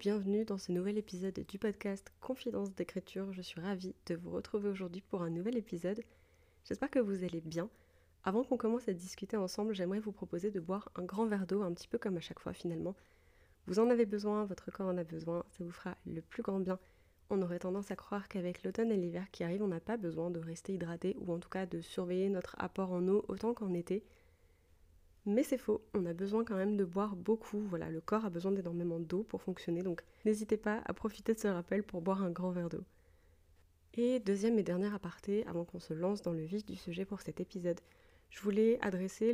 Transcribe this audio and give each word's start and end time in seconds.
bienvenue 0.00 0.46
dans 0.46 0.56
ce 0.56 0.72
nouvel 0.72 0.96
épisode 0.96 1.44
du 1.46 1.58
podcast 1.58 2.10
Confidence 2.22 2.74
d'écriture. 2.74 3.34
Je 3.34 3.42
suis 3.42 3.60
ravie 3.60 3.94
de 4.06 4.14
vous 4.14 4.30
retrouver 4.30 4.70
aujourd'hui 4.70 5.02
pour 5.02 5.20
un 5.20 5.28
nouvel 5.28 5.58
épisode. 5.58 6.02
J'espère 6.64 6.88
que 6.88 7.00
vous 7.00 7.22
allez 7.22 7.42
bien. 7.42 7.68
Avant 8.24 8.42
qu'on 8.42 8.56
commence 8.56 8.88
à 8.88 8.94
discuter 8.94 9.36
ensemble, 9.36 9.74
j'aimerais 9.74 10.00
vous 10.00 10.10
proposer 10.10 10.50
de 10.50 10.58
boire 10.58 10.90
un 10.96 11.04
grand 11.04 11.26
verre 11.26 11.46
d'eau, 11.46 11.60
un 11.60 11.74
petit 11.74 11.86
peu 11.86 11.98
comme 11.98 12.16
à 12.16 12.20
chaque 12.20 12.40
fois 12.40 12.54
finalement. 12.54 12.96
Vous 13.66 13.78
en 13.78 13.90
avez 13.90 14.06
besoin, 14.06 14.46
votre 14.46 14.70
corps 14.70 14.86
en 14.86 14.96
a 14.96 15.04
besoin, 15.04 15.44
ça 15.50 15.64
vous 15.64 15.70
fera 15.70 15.94
le 16.06 16.22
plus 16.22 16.42
grand 16.42 16.60
bien. 16.60 16.78
On 17.28 17.42
aurait 17.42 17.58
tendance 17.58 17.90
à 17.90 17.96
croire 17.96 18.26
qu'avec 18.28 18.62
l'automne 18.62 18.92
et 18.92 18.96
l'hiver 18.96 19.30
qui 19.30 19.44
arrivent, 19.44 19.64
on 19.64 19.68
n'a 19.68 19.80
pas 19.80 19.98
besoin 19.98 20.30
de 20.30 20.40
rester 20.40 20.72
hydraté 20.72 21.14
ou 21.20 21.30
en 21.30 21.40
tout 21.40 21.50
cas 21.50 21.66
de 21.66 21.82
surveiller 21.82 22.30
notre 22.30 22.56
apport 22.58 22.92
en 22.92 23.06
eau 23.06 23.26
autant 23.28 23.52
qu'en 23.52 23.74
été. 23.74 24.02
Mais 25.26 25.42
c'est 25.42 25.58
faux, 25.58 25.82
on 25.94 26.06
a 26.06 26.14
besoin 26.14 26.44
quand 26.44 26.56
même 26.56 26.76
de 26.76 26.84
boire 26.84 27.14
beaucoup. 27.14 27.60
Voilà, 27.60 27.90
le 27.90 28.00
corps 28.00 28.24
a 28.24 28.30
besoin 28.30 28.52
d'énormément 28.52 28.98
d'eau 28.98 29.22
pour 29.22 29.42
fonctionner, 29.42 29.82
donc 29.82 30.02
n'hésitez 30.24 30.56
pas 30.56 30.82
à 30.86 30.94
profiter 30.94 31.34
de 31.34 31.38
ce 31.38 31.48
rappel 31.48 31.82
pour 31.82 32.00
boire 32.00 32.22
un 32.22 32.30
grand 32.30 32.50
verre 32.50 32.70
d'eau. 32.70 32.84
Et 33.94 34.20
deuxième 34.20 34.58
et 34.58 34.62
dernier 34.62 34.92
aparté, 34.94 35.44
avant 35.46 35.64
qu'on 35.64 35.80
se 35.80 35.92
lance 35.92 36.22
dans 36.22 36.32
le 36.32 36.44
vif 36.44 36.64
du 36.64 36.76
sujet 36.76 37.04
pour 37.04 37.20
cet 37.20 37.40
épisode, 37.40 37.80
je 38.30 38.40
voulais 38.40 38.78
adresser 38.80 39.32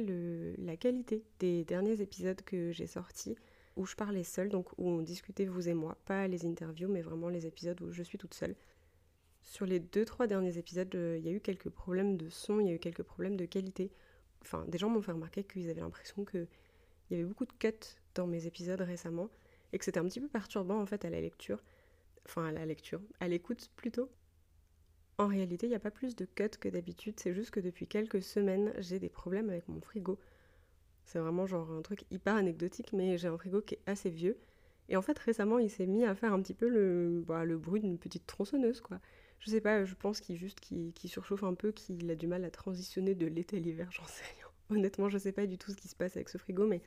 la 0.59 0.77
qualité 0.77 1.23
des 1.39 1.65
derniers 1.65 2.01
épisodes 2.01 2.41
que 2.43 2.73
j'ai 2.73 2.87
sortis, 2.87 3.37
où 3.77 3.85
je 3.85 3.95
parlais 3.95 4.25
seule, 4.25 4.49
donc 4.49 4.73
où 4.79 4.89
on 4.89 5.03
discutait 5.03 5.45
vous 5.45 5.69
et 5.69 5.75
moi, 5.75 5.99
pas 6.07 6.27
les 6.27 6.47
interviews, 6.47 6.89
mais 6.89 7.03
vraiment 7.03 7.29
les 7.29 7.47
épisodes 7.47 7.81
où 7.83 7.93
je 7.93 8.03
suis 8.03 8.19
toute 8.19 8.35
seule. 8.35 8.57
Sur 9.43 9.67
les 9.67 9.79
deux, 9.79 10.05
trois 10.05 10.27
derniers 10.27 10.59
épisodes, 10.59 10.93
euh, 10.95 11.19
il 11.19 11.27
y 11.27 11.29
a 11.29 11.33
eu 11.33 11.41
quelques 11.41 11.69
problèmes 11.69 12.17
de 12.17 12.29
son, 12.31 12.59
il 12.59 12.67
y 12.67 12.71
a 12.71 12.73
eu 12.73 12.79
quelques 12.79 13.05
problèmes 13.05 13.37
de 13.37 13.45
qualité 13.45 13.93
enfin, 14.43 14.65
des 14.69 14.79
gens 14.79 14.89
m'ont 14.89 15.03
fait 15.03 15.13
remarquer 15.13 15.45
qu'ils 15.45 15.71
avaient 15.71 15.81
l'impression 15.81 16.25
qu'il 16.25 16.49
y 17.11 17.15
avait 17.15 17.25
beaucoup 17.25 17.47
de 17.47 17.53
cuts 17.53 17.97
dans 18.15 18.27
mes 18.27 18.47
épisodes 18.47 18.81
récemment 18.81 19.29
et 19.73 19.79
que 19.79 19.85
c'était 19.85 20.01
un 20.01 20.05
petit 20.05 20.21
peu 20.21 20.29
perturbant 20.29 20.81
en 20.81 20.87
fait 20.87 21.05
à 21.05 21.11
la 21.11 21.21
lecture, 21.21 21.63
enfin 22.27 22.47
à 22.47 22.53
la 22.53 22.67
lecture, 22.67 23.01
à 23.21 23.29
l'écoute 23.29 23.71
plutôt. 23.77 24.11
En 25.19 25.29
réalité, 25.29 25.67
il 25.67 25.71
n'y 25.71 25.77
a 25.77 25.81
pas 25.81 25.91
plus 25.91 26.15
de 26.15 26.27
cuts 26.27 26.49
que 26.61 26.69
d'habitude, 26.69 27.19
c'est 27.19 27.33
juste 27.33 27.51
que 27.51 27.61
depuis 27.61 27.87
quelques 27.87 28.23
semaines, 28.23 28.73
j'ai 28.79 28.99
des 28.99 29.09
problèmes 29.09 29.49
avec 29.49 29.67
mon 29.69 29.81
frigo. 29.81 30.19
C'est 31.05 31.19
vraiment 31.19 31.47
genre 31.47 31.71
un 31.71 31.83
truc 31.83 32.05
hyper 32.11 32.35
anecdotique, 32.35 32.93
mais 32.93 33.17
j'ai 33.17 33.29
un 33.29 33.39
frigo 33.39 33.63
qui 33.63 33.75
est 33.77 33.83
assez 33.87 34.11
vieux. 34.11 34.39
Et 34.89 34.97
en 34.97 35.03
fait, 35.03 35.19
récemment, 35.19 35.59
il 35.59 35.71
s'est 35.71 35.87
mis 35.87 36.05
à 36.05 36.15
faire 36.15 36.33
un 36.33 36.43
petit 36.43 36.55
peu 36.55 36.69
le, 36.69 37.25
bah, 37.27 37.45
le 37.45 37.57
bruit 37.59 37.81
d'une 37.81 37.99
petite 37.99 38.27
tronçonneuse, 38.27 38.81
quoi. 38.81 39.01
Je 39.41 39.51
sais 39.51 39.61
pas, 39.61 39.85
je 39.85 39.95
pense 39.95 40.21
qu'il 40.21 40.37
juste 40.37 40.61
qu'il 40.61 41.11
surchauffe 41.11 41.45
un 41.45 41.55
peu, 41.55 41.73
qu'il 41.73 42.11
a 42.11 42.15
du 42.15 42.27
mal 42.27 42.45
à 42.45 42.51
transitionner 42.51 43.15
de 43.15 43.27
l'été 43.27 43.57
à 43.57 43.61
l'hiver, 43.61 43.89
j'en 43.93 44.07
sais 44.07 44.25
rien. 44.37 44.47
Honnêtement, 44.71 45.09
je 45.09 45.19
sais 45.19 45.33
pas 45.33 45.47
du 45.47 45.59
tout 45.59 45.71
ce 45.71 45.77
qui 45.77 45.89
se 45.89 45.95
passe 45.97 46.17
avec 46.17 46.29
ce 46.29 46.39
frigo, 46.39 46.67
mais 46.67 46.83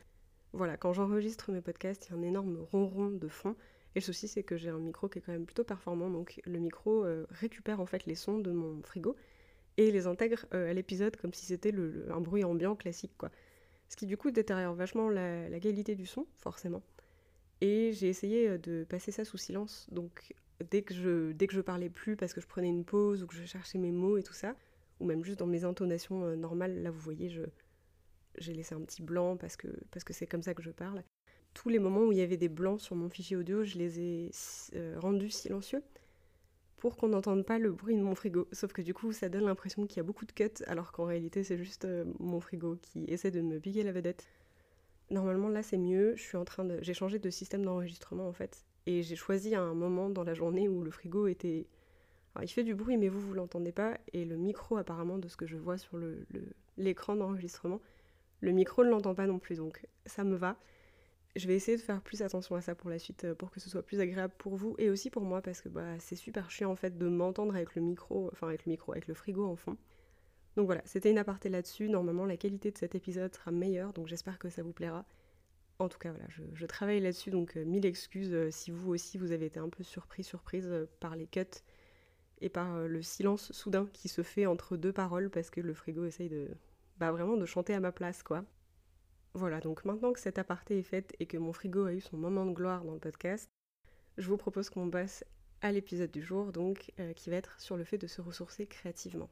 voilà, 0.54 0.78
quand 0.78 0.94
j'enregistre 0.94 1.52
mes 1.52 1.62
podcasts, 1.62 2.08
il 2.08 2.12
y 2.12 2.16
a 2.16 2.18
un 2.18 2.24
énorme 2.24 2.58
ronron 2.72 3.10
de 3.10 3.28
fond. 3.28 3.56
Et 3.96 4.00
le 4.00 4.04
souci, 4.04 4.28
c'est 4.28 4.44
que 4.44 4.58
j'ai 4.58 4.70
un 4.70 4.80
micro 4.80 5.08
qui 5.10 5.20
est 5.20 5.22
quand 5.22 5.32
même 5.32 5.46
plutôt 5.46 5.64
performant, 5.64 6.10
donc 6.10 6.42
le 6.46 6.60
micro 6.60 7.06
euh, 7.06 7.26
récupère 7.30 7.80
en 7.80 7.86
fait 7.86 8.06
les 8.06 8.16
sons 8.16 8.40
de 8.40 8.52
mon 8.52 8.82
frigo 8.84 9.16
et 9.78 9.92
les 9.92 10.08
intègre 10.08 10.46
euh, 10.54 10.70
à 10.70 10.74
l'épisode 10.74 11.16
comme 11.16 11.34
si 11.34 11.46
c'était 11.46 11.74
un 12.10 12.20
bruit 12.20 12.44
ambiant 12.44 12.76
classique, 12.76 13.14
quoi. 13.18 13.32
Ce 13.88 13.96
qui 13.96 14.06
du 14.06 14.18
coup 14.18 14.30
détériore 14.32 14.76
vachement 14.76 15.10
la, 15.10 15.50
la 15.50 15.60
qualité 15.60 15.96
du 15.96 16.06
son, 16.06 16.28
forcément. 16.36 16.84
Et 17.62 17.92
j'ai 17.94 18.08
essayé 18.08 18.48
euh, 18.50 18.58
de 18.58 18.86
passer 18.86 19.12
ça 19.12 19.26
sous 19.26 19.38
silence, 19.38 19.88
donc 19.92 20.34
dès 20.72 20.82
que 20.82 20.94
je 20.94 21.32
dès 21.32 21.48
que 21.48 21.54
je 21.54 21.62
parlais 21.62 21.90
plus 21.90 22.16
parce 22.16 22.34
que 22.34 22.42
je 22.42 22.48
prenais 22.48 22.70
une 22.70 22.86
pause 22.86 23.24
ou 23.24 23.28
que 23.28 23.36
je 23.36 23.46
cherchais 23.46 23.78
mes 23.78 23.92
mots 23.92 24.18
et 24.18 24.24
tout 24.24 24.34
ça, 24.34 24.56
ou 25.00 25.06
même 25.06 25.24
juste 25.24 25.40
dans 25.40 25.48
mes 25.48 25.64
intonations 25.64 26.24
euh, 26.24 26.36
normales, 26.36 26.82
là 26.82 26.92
vous 26.92 27.00
voyez, 27.00 27.30
je 27.30 27.42
j'ai 28.38 28.54
laissé 28.54 28.76
un 28.76 28.82
petit 28.82 29.02
blanc 29.02 29.38
parce 29.38 29.58
que 29.58 29.68
parce 29.92 30.04
que 30.04 30.14
c'est 30.14 30.28
comme 30.28 30.44
ça 30.44 30.54
que 30.54 30.64
je 30.64 30.72
parle. 30.72 31.04
Tous 31.54 31.70
les 31.70 31.80
moments 31.80 32.04
où 32.04 32.12
il 32.12 32.20
y 32.20 32.22
avait 32.22 32.38
des 32.38 32.50
blancs 32.50 32.80
sur 32.80 32.96
mon 32.96 33.10
fichier 33.10 33.36
audio, 33.36 33.64
je 33.64 33.78
les 33.78 34.00
ai 34.00 34.32
euh, 34.76 34.96
rendus 35.00 35.32
silencieux 35.32 35.84
pour 36.78 36.96
qu'on 36.96 37.10
n'entende 37.10 37.46
pas 37.46 37.60
le 37.60 37.72
bruit 37.72 37.98
de 37.98 38.02
mon 38.02 38.16
frigo. 38.16 38.48
Sauf 38.54 38.72
que 38.72 38.82
du 38.82 38.94
coup, 38.94 39.12
ça 39.12 39.28
donne 39.28 39.46
l'impression 39.46 39.86
qu'il 39.86 39.98
y 39.98 40.00
a 40.00 40.04
beaucoup 40.04 40.26
de 40.26 40.32
cuts, 40.32 40.64
alors 40.68 40.94
qu'en 40.94 41.06
réalité, 41.06 41.44
c'est 41.44 41.58
juste 41.58 41.86
mon 42.20 42.40
frigo 42.40 42.78
qui 42.82 43.04
essaie 43.06 43.32
de 43.32 43.42
me 43.42 43.60
piquer 43.60 43.84
la 43.84 43.92
vedette. 43.92 44.28
Normalement, 45.12 45.50
là, 45.50 45.64
c'est 45.64 45.78
mieux. 45.78 46.16
Je 46.16 46.22
suis 46.22 46.38
en 46.38 46.46
train 46.46 46.66
de, 46.66 46.80
j'ai 46.82 46.94
changé 46.94 47.20
de 47.20 47.30
système 47.30 47.64
d'enregistrement 47.64 48.28
en 48.28 48.34
fait, 48.34 48.66
et 48.86 49.04
j'ai 49.04 49.16
choisi 49.16 49.56
un 49.56 49.74
moment 49.74 50.10
dans 50.10 50.24
la 50.24 50.34
journée 50.34 50.68
où 50.68 50.84
le 50.84 50.92
frigo 50.92 51.28
était. 51.28 51.68
Alors, 52.36 52.44
il 52.44 52.52
fait 52.52 52.64
du 52.64 52.76
bruit, 52.76 52.98
mais 52.98 53.10
vous, 53.10 53.20
vous 53.20 53.34
l'entendez 53.34 53.72
pas. 53.72 53.98
Et 54.14 54.24
le 54.26 54.38
micro, 54.38 54.78
apparemment, 54.78 55.18
de 55.18 55.28
ce 55.28 55.36
que 55.36 55.48
je 55.48 55.58
vois 55.58 55.78
sur 55.78 55.98
l'écran 56.78 57.14
le, 57.14 57.20
d'enregistrement, 57.20 57.82
le 58.42 58.52
micro 58.52 58.84
ne 58.84 58.90
l'entend 58.90 59.16
pas 59.16 59.26
non 59.26 59.40
plus. 59.40 59.58
Donc, 59.58 59.86
ça 60.06 60.24
me 60.24 60.36
va. 60.36 60.56
Je 61.36 61.48
vais 61.48 61.56
essayer 61.56 61.78
de 61.78 61.82
faire 61.82 62.02
plus 62.02 62.22
attention 62.22 62.56
à 62.56 62.62
ça 62.62 62.76
pour 62.76 62.90
la 62.90 63.00
suite, 63.00 63.24
euh, 63.24 63.36
pour 63.36 63.52
que 63.52 63.60
ce 63.60 63.70
soit 63.70 63.84
plus 63.84 64.00
agréable 64.00 64.34
pour 64.38 64.56
vous 64.56 64.76
et 64.80 64.90
aussi 64.90 65.10
pour 65.10 65.24
moi, 65.24 65.42
parce 65.42 65.62
que 65.62 65.70
bah, 65.70 66.00
c'est 66.00 66.16
super 66.16 66.50
chiant 66.50 66.72
en 66.72 66.76
fait 66.76 66.98
de 66.98 67.08
m'entendre 67.08 67.56
avec 67.56 67.76
le 67.76 67.82
micro, 67.82 68.30
enfin 68.32 68.48
avec 68.48 68.66
le 68.66 68.72
micro, 68.72 68.92
avec 68.94 69.08
le 69.08 69.14
frigo 69.14 69.46
en 69.46 69.56
fond. 69.56 69.78
Donc 70.60 70.66
voilà, 70.66 70.82
c'était 70.84 71.10
une 71.10 71.18
aparté 71.18 71.48
là-dessus. 71.48 71.88
Normalement, 71.88 72.26
la 72.26 72.36
qualité 72.36 72.70
de 72.70 72.78
cet 72.78 72.94
épisode 72.94 73.34
sera 73.34 73.50
meilleure, 73.50 73.94
donc 73.94 74.08
j'espère 74.08 74.38
que 74.38 74.50
ça 74.50 74.62
vous 74.62 74.74
plaira. 74.74 75.06
En 75.80 75.88
tout 75.88 75.98
cas, 75.98 76.12
voilà, 76.12 76.26
je, 76.28 76.66
travaille 76.66 77.00
là-dessus, 77.00 77.32
donc 77.32 77.56
euh, 77.56 77.64
mille 77.64 77.86
excuses 77.86 78.34
euh, 78.34 78.52
si 78.52 78.70
vous 78.70 78.92
aussi 78.92 79.18
vous 79.18 79.32
avez 79.32 79.46
été 79.46 79.58
un 79.62 79.70
peu 79.70 79.84
surpris, 79.84 80.22
surprise 80.22 80.68
euh, 80.68 80.86
par 81.00 81.16
les 81.16 81.28
cuts 81.28 81.46
et 82.42 82.50
par 82.50 82.78
le 82.78 83.02
silence 83.02 83.54
soudain 83.54 83.88
qui 83.94 84.10
se 84.10 84.22
fait 84.22 84.48
entre 84.48 84.76
deux 84.76 84.92
paroles 84.92 85.30
parce 85.30 85.50
que 85.50 85.62
le 85.62 85.74
frigo 85.74 86.04
essaye 86.04 86.28
de, 86.28 86.50
bah 86.98 87.14
vraiment 87.14 87.38
de 87.38 87.46
chanter 87.46 87.74
à 87.74 87.80
ma 87.80 87.94
place, 87.94 88.22
quoi. 88.22 88.44
Voilà, 89.36 89.62
donc 89.62 89.86
maintenant 89.86 90.12
que 90.12 90.20
cet 90.20 90.40
aparté 90.40 90.80
est 90.80 90.84
fait 90.84 91.16
et 91.22 91.26
que 91.26 91.38
mon 91.38 91.54
frigo 91.54 91.86
a 91.86 91.94
eu 91.94 92.02
son 92.02 92.18
moment 92.18 92.46
de 92.46 92.52
gloire 92.52 92.84
dans 92.84 92.96
le 92.96 93.00
podcast, 93.00 93.48
je 94.18 94.28
vous 94.28 94.36
propose 94.36 94.70
qu'on 94.70 94.90
passe 94.90 95.24
à 95.62 95.72
l'épisode 95.72 96.12
du 96.12 96.22
jour, 96.22 96.52
donc 96.52 96.92
qui 97.16 97.30
va 97.30 97.38
être 97.38 97.62
sur 97.62 97.78
le 97.78 97.86
fait 97.86 97.98
de 97.98 98.08
se 98.08 98.20
ressourcer 98.20 98.68
créativement. 98.68 99.30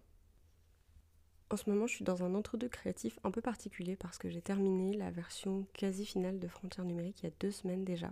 En 1.49 1.55
ce 1.55 1.69
moment, 1.69 1.87
je 1.87 1.95
suis 1.95 2.03
dans 2.03 2.23
un 2.23 2.35
entre-deux 2.35 2.67
créatif 2.67 3.19
un 3.23 3.31
peu 3.31 3.41
particulier 3.41 3.95
parce 3.95 4.17
que 4.17 4.29
j'ai 4.29 4.41
terminé 4.41 4.97
la 4.97 5.11
version 5.11 5.65
quasi 5.73 6.05
finale 6.05 6.39
de 6.39 6.47
Frontières 6.47 6.85
numériques 6.85 7.21
il 7.21 7.27
y 7.27 7.29
a 7.29 7.35
deux 7.39 7.51
semaines 7.51 7.85
déjà. 7.85 8.11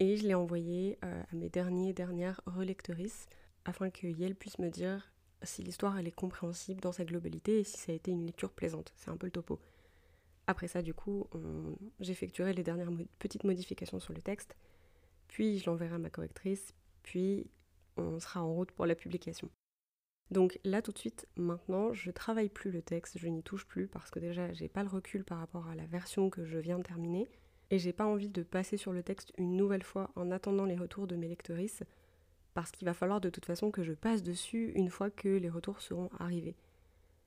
Et 0.00 0.16
je 0.16 0.26
l'ai 0.26 0.34
envoyé 0.34 0.98
euh, 1.04 1.22
à 1.22 1.36
mes 1.36 1.48
derniers 1.48 1.90
et 1.90 1.92
dernières 1.92 2.40
relectrices 2.46 3.28
afin 3.64 3.90
que 3.90 4.08
Yel 4.08 4.34
puisse 4.34 4.58
me 4.58 4.68
dire 4.68 5.12
si 5.42 5.62
l'histoire 5.62 5.96
elle 5.96 6.08
est 6.08 6.12
compréhensible 6.12 6.80
dans 6.80 6.92
sa 6.92 7.04
globalité 7.04 7.60
et 7.60 7.64
si 7.64 7.78
ça 7.78 7.92
a 7.92 7.94
été 7.94 8.10
une 8.10 8.26
lecture 8.26 8.50
plaisante. 8.50 8.92
C'est 8.96 9.10
un 9.10 9.16
peu 9.16 9.26
le 9.26 9.32
topo. 9.32 9.60
Après 10.46 10.66
ça, 10.66 10.82
du 10.82 10.94
coup, 10.94 11.28
j'effectuerai 12.00 12.52
les 12.52 12.64
dernières 12.64 12.90
petites 13.20 13.44
modifications 13.44 14.00
sur 14.00 14.12
le 14.12 14.20
texte, 14.20 14.56
puis 15.28 15.58
je 15.58 15.70
l'enverrai 15.70 15.94
à 15.94 15.98
ma 15.98 16.10
correctrice, 16.10 16.74
puis 17.04 17.46
on 17.96 18.18
sera 18.18 18.42
en 18.42 18.52
route 18.52 18.72
pour 18.72 18.86
la 18.86 18.96
publication. 18.96 19.48
Donc 20.30 20.60
là 20.64 20.80
tout 20.80 20.92
de 20.92 20.98
suite, 20.98 21.26
maintenant, 21.36 21.92
je 21.92 22.10
travaille 22.10 22.48
plus 22.48 22.70
le 22.70 22.82
texte, 22.82 23.18
je 23.18 23.26
n'y 23.26 23.42
touche 23.42 23.66
plus 23.66 23.88
parce 23.88 24.10
que 24.10 24.20
déjà 24.20 24.52
j'ai 24.52 24.68
pas 24.68 24.84
le 24.84 24.88
recul 24.88 25.24
par 25.24 25.38
rapport 25.38 25.66
à 25.66 25.74
la 25.74 25.86
version 25.86 26.30
que 26.30 26.44
je 26.44 26.58
viens 26.58 26.78
de 26.78 26.84
terminer 26.84 27.28
et 27.70 27.78
j'ai 27.78 27.92
pas 27.92 28.06
envie 28.06 28.28
de 28.28 28.42
passer 28.42 28.76
sur 28.76 28.92
le 28.92 29.02
texte 29.02 29.32
une 29.38 29.56
nouvelle 29.56 29.82
fois 29.82 30.10
en 30.14 30.30
attendant 30.30 30.64
les 30.64 30.76
retours 30.76 31.08
de 31.08 31.16
mes 31.16 31.28
lectrices 31.28 31.82
parce 32.54 32.70
qu'il 32.70 32.86
va 32.86 32.94
falloir 32.94 33.20
de 33.20 33.30
toute 33.30 33.44
façon 33.44 33.70
que 33.70 33.82
je 33.82 33.92
passe 33.92 34.22
dessus 34.22 34.72
une 34.74 34.90
fois 34.90 35.10
que 35.10 35.28
les 35.28 35.50
retours 35.50 35.80
seront 35.80 36.10
arrivés. 36.18 36.56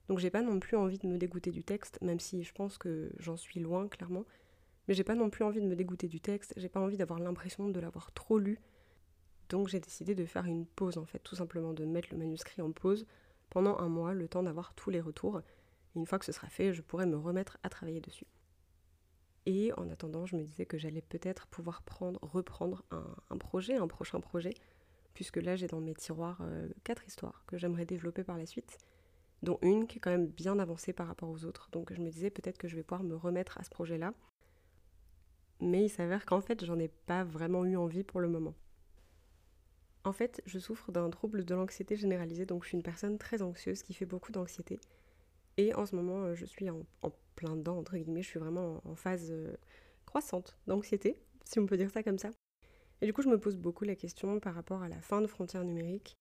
Donc 0.08 0.18
j'ai 0.18 0.30
pas 0.30 0.42
non 0.42 0.60
plus 0.60 0.76
envie 0.76 0.98
de 0.98 1.06
me 1.06 1.18
dégoûter 1.18 1.50
du 1.50 1.64
texte, 1.64 1.98
même 2.02 2.20
si 2.20 2.42
je 2.42 2.52
pense 2.52 2.78
que 2.78 3.10
j'en 3.18 3.36
suis 3.36 3.60
loin 3.60 3.88
clairement, 3.88 4.24
mais 4.86 4.94
j'ai 4.94 5.04
pas 5.04 5.14
non 5.14 5.30
plus 5.30 5.44
envie 5.44 5.60
de 5.60 5.66
me 5.66 5.76
dégoûter 5.76 6.08
du 6.08 6.20
texte, 6.20 6.52
j'ai 6.56 6.68
pas 6.68 6.80
envie 6.80 6.98
d'avoir 6.98 7.18
l'impression 7.18 7.68
de 7.68 7.80
l'avoir 7.80 8.12
trop 8.12 8.38
lu 8.38 8.60
donc 9.48 9.68
j'ai 9.68 9.80
décidé 9.80 10.14
de 10.14 10.24
faire 10.24 10.46
une 10.46 10.66
pause 10.66 10.98
en 10.98 11.04
fait, 11.04 11.18
tout 11.20 11.36
simplement 11.36 11.72
de 11.72 11.84
mettre 11.84 12.08
le 12.10 12.18
manuscrit 12.18 12.62
en 12.62 12.72
pause 12.72 13.06
pendant 13.50 13.78
un 13.78 13.88
mois, 13.88 14.14
le 14.14 14.28
temps 14.28 14.42
d'avoir 14.42 14.74
tous 14.74 14.90
les 14.90 15.00
retours. 15.00 15.38
Et 15.94 15.98
une 15.98 16.06
fois 16.06 16.18
que 16.18 16.24
ce 16.24 16.32
sera 16.32 16.48
fait, 16.48 16.72
je 16.72 16.82
pourrai 16.82 17.06
me 17.06 17.16
remettre 17.16 17.58
à 17.62 17.68
travailler 17.68 18.00
dessus. 18.00 18.26
Et 19.46 19.72
en 19.74 19.90
attendant, 19.90 20.24
je 20.26 20.36
me 20.36 20.42
disais 20.42 20.64
que 20.64 20.78
j'allais 20.78 21.02
peut-être 21.02 21.46
pouvoir 21.46 21.82
prendre, 21.82 22.18
reprendre 22.22 22.82
un, 22.90 23.36
projet, 23.36 23.76
un 23.76 23.86
prochain 23.86 24.20
projet, 24.20 24.54
puisque 25.12 25.36
là 25.36 25.54
j'ai 25.54 25.66
dans 25.66 25.80
mes 25.80 25.94
tiroirs 25.94 26.40
euh, 26.42 26.68
quatre 26.82 27.06
histoires 27.06 27.44
que 27.46 27.58
j'aimerais 27.58 27.84
développer 27.84 28.24
par 28.24 28.38
la 28.38 28.46
suite, 28.46 28.78
dont 29.42 29.58
une 29.60 29.86
qui 29.86 29.98
est 29.98 30.00
quand 30.00 30.10
même 30.10 30.26
bien 30.26 30.58
avancée 30.58 30.94
par 30.94 31.06
rapport 31.06 31.28
aux 31.28 31.44
autres. 31.44 31.68
Donc 31.72 31.92
je 31.92 32.00
me 32.00 32.08
disais 32.08 32.30
peut-être 32.30 32.58
que 32.58 32.68
je 32.68 32.76
vais 32.76 32.82
pouvoir 32.82 33.04
me 33.04 33.14
remettre 33.14 33.58
à 33.58 33.64
ce 33.64 33.70
projet-là. 33.70 34.14
Mais 35.60 35.84
il 35.84 35.90
s'avère 35.90 36.24
qu'en 36.24 36.40
fait 36.40 36.64
j'en 36.64 36.78
ai 36.78 36.88
pas 36.88 37.22
vraiment 37.22 37.64
eu 37.64 37.76
envie 37.76 38.02
pour 38.02 38.20
le 38.20 38.28
moment. 38.28 38.54
En 40.04 40.12
fait, 40.12 40.42
je 40.46 40.58
souffre 40.58 40.92
d'un 40.92 41.08
trouble 41.10 41.44
de 41.44 41.54
l'anxiété 41.54 41.96
généralisée, 41.96 42.46
donc 42.46 42.62
je 42.62 42.68
suis 42.68 42.76
une 42.76 42.82
personne 42.82 43.18
très 43.18 43.42
anxieuse 43.42 43.82
qui 43.82 43.94
fait 43.94 44.04
beaucoup 44.04 44.32
d'anxiété. 44.32 44.78
Et 45.56 45.74
en 45.74 45.86
ce 45.86 45.96
moment, 45.96 46.24
euh, 46.24 46.34
je 46.34 46.44
suis 46.44 46.68
en, 46.68 46.84
plein 47.36 47.56
dedans, 47.56 47.78
entre 47.78 47.96
guillemets, 47.96 48.22
je 48.22 48.28
suis 48.28 48.40
vraiment 48.40 48.80
en 48.84 48.94
phase 48.94 49.28
euh, 49.30 49.56
croissante 50.04 50.58
d'anxiété, 50.66 51.16
si 51.44 51.58
on 51.58 51.66
peut 51.66 51.76
dire 51.76 51.90
ça 51.90 52.02
comme 52.02 52.18
ça. 52.18 52.30
Et 53.00 53.06
du 53.06 53.12
coup, 53.12 53.22
je 53.22 53.28
me 53.28 53.38
pose 53.38 53.56
beaucoup 53.56 53.84
la 53.84 53.96
question 53.96 54.38
par 54.40 54.54
rapport 54.54 54.82
à 54.82 54.88
la 54.88 55.00
fin 55.00 55.20
de 55.20 55.26
Frontières 55.26 55.64
numériques, 55.64 56.16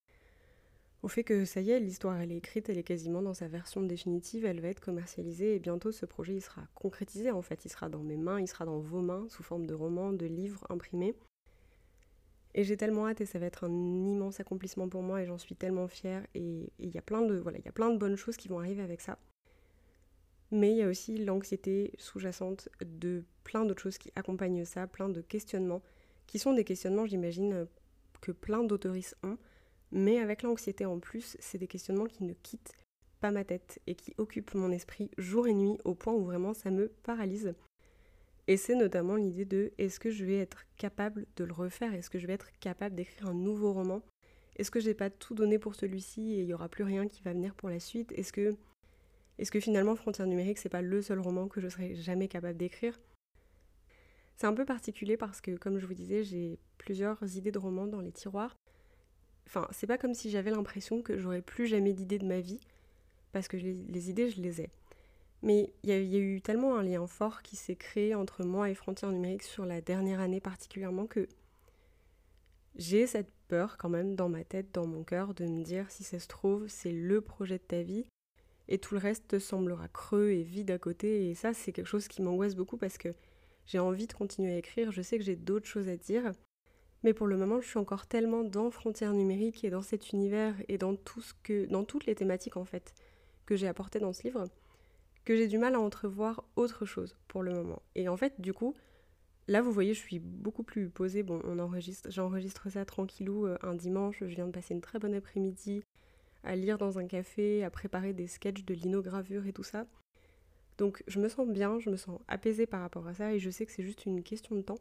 au 1.04 1.10
fait 1.10 1.26
que 1.26 1.44
ça 1.44 1.60
y 1.60 1.70
est, 1.70 1.82
l'histoire 1.82 2.18
elle 2.22 2.32
est 2.32 2.38
écrite, 2.38 2.70
elle 2.70 2.78
est 2.78 2.84
quasiment 2.84 3.22
dans 3.22 3.34
sa 3.34 3.50
version 3.50 3.82
définitive, 3.82 4.46
elle 4.46 4.62
va 4.62 4.70
être 4.70 4.80
commercialisée 4.80 5.54
et 5.54 5.60
bientôt 5.60 5.92
ce 5.92 6.06
projet 6.06 6.36
il 6.36 6.42
sera 6.42 6.62
concrétisé 6.76 7.30
en 7.30 7.42
fait, 7.42 7.66
il 7.66 7.70
sera 7.70 7.90
dans 7.90 8.02
mes 8.02 8.16
mains, 8.16 8.40
il 8.40 8.48
sera 8.48 8.64
dans 8.64 8.80
vos 8.80 9.02
mains 9.02 9.28
sous 9.28 9.44
forme 9.44 9.66
de 9.66 9.74
romans, 9.74 10.14
de 10.14 10.26
livres 10.26 10.66
imprimés. 10.70 11.14
Et 12.56 12.64
j'ai 12.64 12.78
tellement 12.78 13.08
hâte 13.08 13.22
et 13.22 13.26
ça 13.26 13.40
va 13.40 13.48
être 13.48 13.64
un 13.64 13.72
immense 13.72 14.40
accomplissement 14.40 14.88
pour 14.88 15.02
moi 15.02 15.22
et 15.22 15.26
j'en 15.26 15.40
suis 15.40 15.56
tellement 15.56 15.88
fière 15.88 16.26
et 16.36 16.72
il 16.78 16.90
y 16.90 16.98
a 16.98 17.02
plein 17.02 17.22
de 17.24 17.36
voilà, 17.36 17.58
il 17.58 17.66
y 17.66 17.70
a 17.70 17.72
plein 17.72 17.90
de 17.90 17.98
bonnes 17.98 18.16
choses 18.16 18.38
qui 18.38 18.48
vont 18.48 18.60
arriver 18.60 18.84
avec 18.84 19.02
ça. 19.02 19.18
Mais 20.52 20.72
il 20.72 20.78
y 20.78 20.84
a 20.84 20.88
aussi 20.88 21.18
l'anxiété 21.18 21.94
sous-jacente 21.98 22.70
de 22.86 23.24
plein 23.44 23.66
d'autres 23.66 23.82
choses 23.82 23.98
qui 23.98 24.12
accompagnent 24.16 24.66
ça, 24.66 24.86
plein 24.86 25.10
de 25.10 25.22
questionnements 25.22 25.82
qui 26.28 26.40
sont 26.40 26.54
des 26.54 26.64
questionnements, 26.64 27.06
j'imagine, 27.06 27.68
que 28.22 28.32
plein 28.32 28.64
d'autoristes 28.64 29.18
ont, 29.24 29.38
mais 29.92 30.20
avec 30.20 30.44
l'anxiété 30.44 30.86
en 30.86 31.00
plus, 31.00 31.38
c'est 31.40 31.58
des 31.58 31.68
questionnements 31.68 32.06
qui 32.06 32.24
ne 32.24 32.34
quittent 32.34 32.74
pas 33.20 33.32
ma 33.32 33.44
tête 33.44 33.80
et 33.88 33.96
qui 33.96 34.14
occupent 34.18 34.54
mon 34.56 34.72
esprit 34.72 35.12
jour 35.18 35.48
et 35.48 35.54
nuit 35.54 35.78
au 35.86 35.96
point 35.96 36.14
où 36.14 36.24
vraiment 36.24 36.54
ça 36.54 36.72
me 36.72 36.90
paralyse. 37.04 37.54
Et 38.48 38.58
c'est 38.58 38.76
notamment 38.76 39.16
l'idée 39.16 39.46
de 39.46 39.72
est-ce 39.78 40.00
que 40.00 40.10
je 40.10 40.26
vais 40.26 40.38
être 40.38 40.66
capable 40.78 41.26
de 41.38 41.46
le 41.46 41.54
refaire? 41.54 41.94
Est-ce 41.94 42.10
que 42.10 42.20
je 42.20 42.28
vais 42.28 42.34
être 42.34 42.52
capable 42.60 42.96
d'écrire 42.96 43.30
un 43.30 43.34
nouveau 43.34 43.72
roman? 43.72 44.02
Est-ce 44.58 44.70
que 44.70 44.80
j'ai 44.80 44.94
pas 44.94 45.10
tout 45.10 45.34
donné 45.34 45.58
pour 45.60 45.76
celui-ci 45.76 46.34
et 46.34 46.42
il 46.42 46.46
n'y 46.46 46.54
aura 46.54 46.68
plus 46.68 46.84
rien 46.84 47.08
qui 47.08 47.24
va 47.24 47.34
venir 47.34 47.56
pour 47.56 47.70
la 47.70 47.80
suite? 47.80 48.12
Est-ce 48.12 48.34
que, 48.34 48.56
est 49.40 49.50
que 49.50 49.60
finalement 49.60 49.96
Frontières 49.96 50.28
numériques 50.28 50.58
c'est 50.58 50.70
pas 50.70 50.82
le 50.82 51.02
seul 51.02 51.20
roman 51.20 51.48
que 51.48 51.62
je 51.62 51.70
serai 51.70 51.96
jamais 51.96 52.28
capable 52.28 52.58
d'écrire? 52.58 53.00
C'est 54.36 54.48
un 54.48 54.54
peu 54.54 54.66
particulier 54.66 55.16
parce 55.16 55.40
que 55.42 55.56
comme 55.56 55.80
je 55.80 55.86
vous 55.86 55.94
disais, 55.94 56.24
j'ai 56.24 56.60
plusieurs 56.78 57.38
idées 57.38 57.52
de 57.52 57.60
romans 57.60 57.88
dans 57.88 58.02
les 58.02 58.12
tiroirs. 58.12 58.56
Enfin, 59.48 59.68
c'est 59.72 59.88
pas 59.88 59.98
comme 59.98 60.14
si 60.14 60.30
j'avais 60.30 60.52
l'impression 60.52 61.02
que 61.02 61.18
j'aurais 61.18 61.42
plus 61.42 61.68
jamais 61.68 61.94
d'idées 61.94 62.18
de 62.18 62.26
ma 62.26 62.40
vie, 62.40 62.60
parce 63.32 63.48
que 63.48 63.58
les 63.58 64.10
idées, 64.10 64.30
je 64.30 64.42
les 64.42 64.62
ai. 64.62 64.70
Mais 65.44 65.74
il 65.84 65.90
y, 65.90 66.16
a 66.16 66.20
eu 66.20 66.42
tellement 66.42 66.78
un 66.78 66.84
lien 66.84 67.06
fort 67.06 67.42
qui 67.42 67.58
s'est 67.58 67.76
créé 67.76 68.16
entre 68.16 68.46
moi 68.46 68.70
et 68.70 68.76
Frontières 68.76 69.12
numériques 69.12 69.44
sur 69.44 69.66
la 69.66 69.82
dernière 69.82 70.22
année 70.22 70.40
particulièrement 70.40 71.06
que 71.06 71.28
j'ai 72.76 73.06
cette 73.08 73.30
peur 73.50 73.78
quand 73.78 73.90
même 73.90 74.16
dans 74.16 74.30
ma 74.30 74.46
tête, 74.46 74.74
dans 74.74 74.88
mon 74.88 75.04
cœur, 75.04 75.34
de 75.34 75.46
me 75.46 75.62
dire 75.62 75.92
si 75.92 76.04
ça 76.06 76.20
se 76.20 76.30
trouve, 76.30 76.68
c'est 76.70 76.94
le 76.94 77.20
projet 77.20 77.58
de 77.58 77.64
ta 77.64 77.84
vie 77.84 78.06
et 78.70 78.78
tout 78.78 78.94
le 78.94 79.02
reste 79.02 79.28
te 79.28 79.40
semblera 79.40 79.90
creux 79.90 80.30
et 80.30 80.44
vide 80.44 80.72
à 80.72 80.78
côté. 80.78 81.30
Et 81.30 81.36
ça, 81.36 81.54
c'est 81.54 81.74
quelque 81.74 81.88
chose 81.88 82.08
qui 82.08 82.22
m'angoisse 82.22 82.56
beaucoup 82.56 82.78
parce 82.78 82.98
que 82.98 83.10
j'ai 83.66 83.80
envie 83.80 84.08
de 84.08 84.14
continuer 84.14 84.54
à 84.54 84.58
écrire, 84.58 84.92
je 84.92 85.02
sais 85.02 85.18
que 85.18 85.24
j'ai 85.24 85.36
d'autres 85.36 85.68
choses 85.68 85.90
à 85.90 85.98
dire. 85.98 86.32
Mais 87.04 87.14
pour 87.14 87.28
le 87.28 87.36
moment, 87.36 87.60
je 87.60 87.68
suis 87.68 87.80
encore 87.80 88.08
tellement 88.08 88.44
dans 88.44 88.72
Frontières 88.72 89.14
numériques 89.14 89.66
et 89.66 89.70
dans 89.70 89.82
cet 89.82 90.12
univers 90.12 90.56
et 90.70 90.78
dans 90.78 90.96
tout 90.96 91.22
ce 91.22 91.34
que, 91.44 91.66
dans 91.66 91.84
toutes 91.84 92.06
les 92.06 92.16
thématiques 92.16 92.56
en 92.56 92.64
fait 92.64 92.94
que 93.46 93.58
j'ai 93.58 93.68
apportées 93.68 94.00
dans 94.00 94.14
ce 94.14 94.24
livre 94.24 94.46
que 95.26 95.36
j'ai 95.36 95.48
du 95.48 95.58
mal 95.58 95.76
à 95.76 95.80
entrevoir 95.80 96.44
autre 96.56 96.86
chose 96.86 97.16
pour 97.28 97.44
le 97.44 97.54
moment. 97.54 97.82
Et 97.96 98.10
en 98.10 98.18
fait, 98.18 98.40
du 98.42 98.54
coup, 98.54 98.74
là, 99.48 99.62
vous 99.62 99.72
voyez, 99.72 99.94
je 99.94 100.00
suis 100.00 100.20
beaucoup 100.20 100.64
plus 100.64 100.90
posée. 100.90 101.24
Bon, 101.24 101.42
on 101.46 101.60
enregistre, 101.60 102.10
j'enregistre 102.12 102.70
ça 102.70 102.86
tranquillou 102.86 103.48
euh, 103.48 103.58
un 103.62 103.74
dimanche. 103.74 104.18
Je 104.20 104.26
viens 104.26 104.48
de 104.48 104.52
passer 104.52 104.74
une 104.74 104.82
très 104.82 105.00
bonne 105.00 105.14
après-midi 105.14 105.84
à 106.44 106.56
lire 106.56 106.78
dans 106.78 107.00
un 107.00 107.08
café, 107.08 107.64
à 107.64 107.70
préparer 107.70 108.14
des 108.14 108.28
sketchs 108.28 108.66
de 108.66 108.74
linogravure 108.74 109.48
et 109.48 109.54
tout 109.54 109.64
ça. 109.64 109.86
Donc, 110.78 111.04
je 111.08 111.20
me 111.20 111.30
sens 111.30 111.48
bien, 111.48 111.80
je 111.80 111.90
me 111.90 111.96
sens 111.96 112.20
apaisée 112.28 112.66
par 112.66 112.82
rapport 112.82 113.08
à 113.08 113.14
ça 113.14 113.34
et 113.34 113.40
je 113.40 113.50
sais 113.50 113.66
que 113.66 113.72
c'est 113.72 113.84
juste 113.84 114.06
une 114.06 114.24
question 114.24 114.56
de 114.56 114.62
temps. 114.62 114.80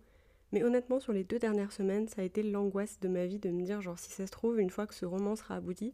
Mais 0.53 0.65
honnêtement, 0.65 1.01
sur 1.01 1.13
les 1.13 1.25
deux 1.25 1.39
dernières 1.39 1.73
semaines, 1.73 2.09
ça 2.09 2.23
a 2.23 2.25
été 2.25 2.43
l'angoisse 2.43 2.99
de 3.01 3.09
ma 3.09 3.27
vie 3.27 3.39
de 3.39 3.51
me 3.51 3.63
dire, 3.63 3.81
genre, 3.81 3.99
si 3.99 4.11
ça 4.11 4.27
se 4.27 4.33
trouve, 4.33 4.59
une 4.59 4.71
fois 4.71 4.87
que 4.87 4.95
ce 4.95 5.07
roman 5.07 5.37
sera 5.37 5.57
abouti, 5.57 5.93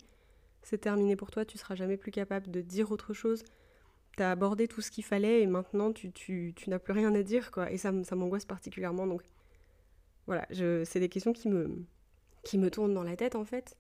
c'est 0.63 0.79
terminé 0.79 1.17
pour 1.17 1.31
toi, 1.31 1.45
tu 1.45 1.59
seras 1.59 1.77
jamais 1.77 1.97
plus 1.97 2.11
capable 2.11 2.51
de 2.51 2.61
dire 2.61 2.91
autre 2.91 3.13
chose, 3.13 3.45
t'as 4.19 4.33
abordé 4.33 4.67
tout 4.67 4.81
ce 4.81 4.91
qu'il 4.91 5.05
fallait 5.05 5.43
et 5.43 5.47
maintenant 5.47 5.93
tu, 5.93 6.55
n'as 6.67 6.79
plus 6.79 6.93
rien 6.93 7.15
à 7.15 7.23
dire, 7.23 7.51
quoi. 7.53 7.71
Et 7.71 7.79
ça, 7.79 7.93
ça 8.05 8.17
m'angoisse 8.17 8.45
particulièrement. 8.45 9.07
Donc 9.07 9.23
voilà, 10.27 10.47
c'est 10.51 11.01
des 11.01 11.09
questions 11.09 11.33
qui 11.33 11.49
me, 11.49 11.87
qui 12.43 12.59
me 12.59 12.71
tournent 12.71 12.95
dans 12.95 13.05
la 13.05 13.17
tête 13.17 13.37
en 13.37 13.45
fait. 13.45 13.77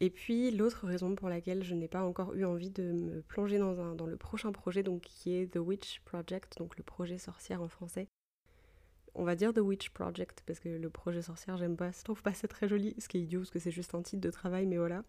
Et 0.00 0.10
puis 0.10 0.50
l'autre 0.50 0.86
raison 0.86 1.14
pour 1.14 1.30
laquelle 1.30 1.62
je 1.64 1.74
n'ai 1.74 1.88
pas 1.88 2.02
encore 2.02 2.34
eu 2.34 2.44
envie 2.44 2.70
de 2.70 2.92
me 2.92 3.22
plonger 3.22 3.58
dans, 3.58 3.80
un, 3.80 3.94
dans 3.94 4.06
le 4.06 4.16
prochain 4.16 4.52
projet, 4.52 4.82
donc 4.82 5.02
qui 5.02 5.34
est 5.34 5.46
The 5.46 5.58
Witch 5.58 6.00
Project, 6.04 6.58
donc 6.58 6.76
le 6.76 6.82
projet 6.82 7.16
sorcière 7.16 7.62
en 7.62 7.68
français. 7.68 8.08
On 9.14 9.24
va 9.24 9.36
dire 9.36 9.54
The 9.54 9.60
Witch 9.60 9.90
Project 9.90 10.42
parce 10.44 10.58
que 10.58 10.68
le 10.68 10.90
projet 10.90 11.22
sorcière, 11.22 11.56
j'aime 11.56 11.76
pas, 11.76 11.92
je 11.92 12.02
trouve 12.02 12.22
pas 12.22 12.34
ça 12.34 12.48
très 12.48 12.68
joli, 12.68 12.94
ce 12.98 13.08
qui 13.08 13.16
est 13.16 13.22
idiot 13.22 13.40
parce 13.40 13.50
que 13.50 13.58
c'est 13.60 13.70
juste 13.70 13.94
un 13.94 14.02
titre 14.02 14.20
de 14.20 14.30
travail, 14.30 14.66
mais 14.66 14.76
voilà. 14.76 15.04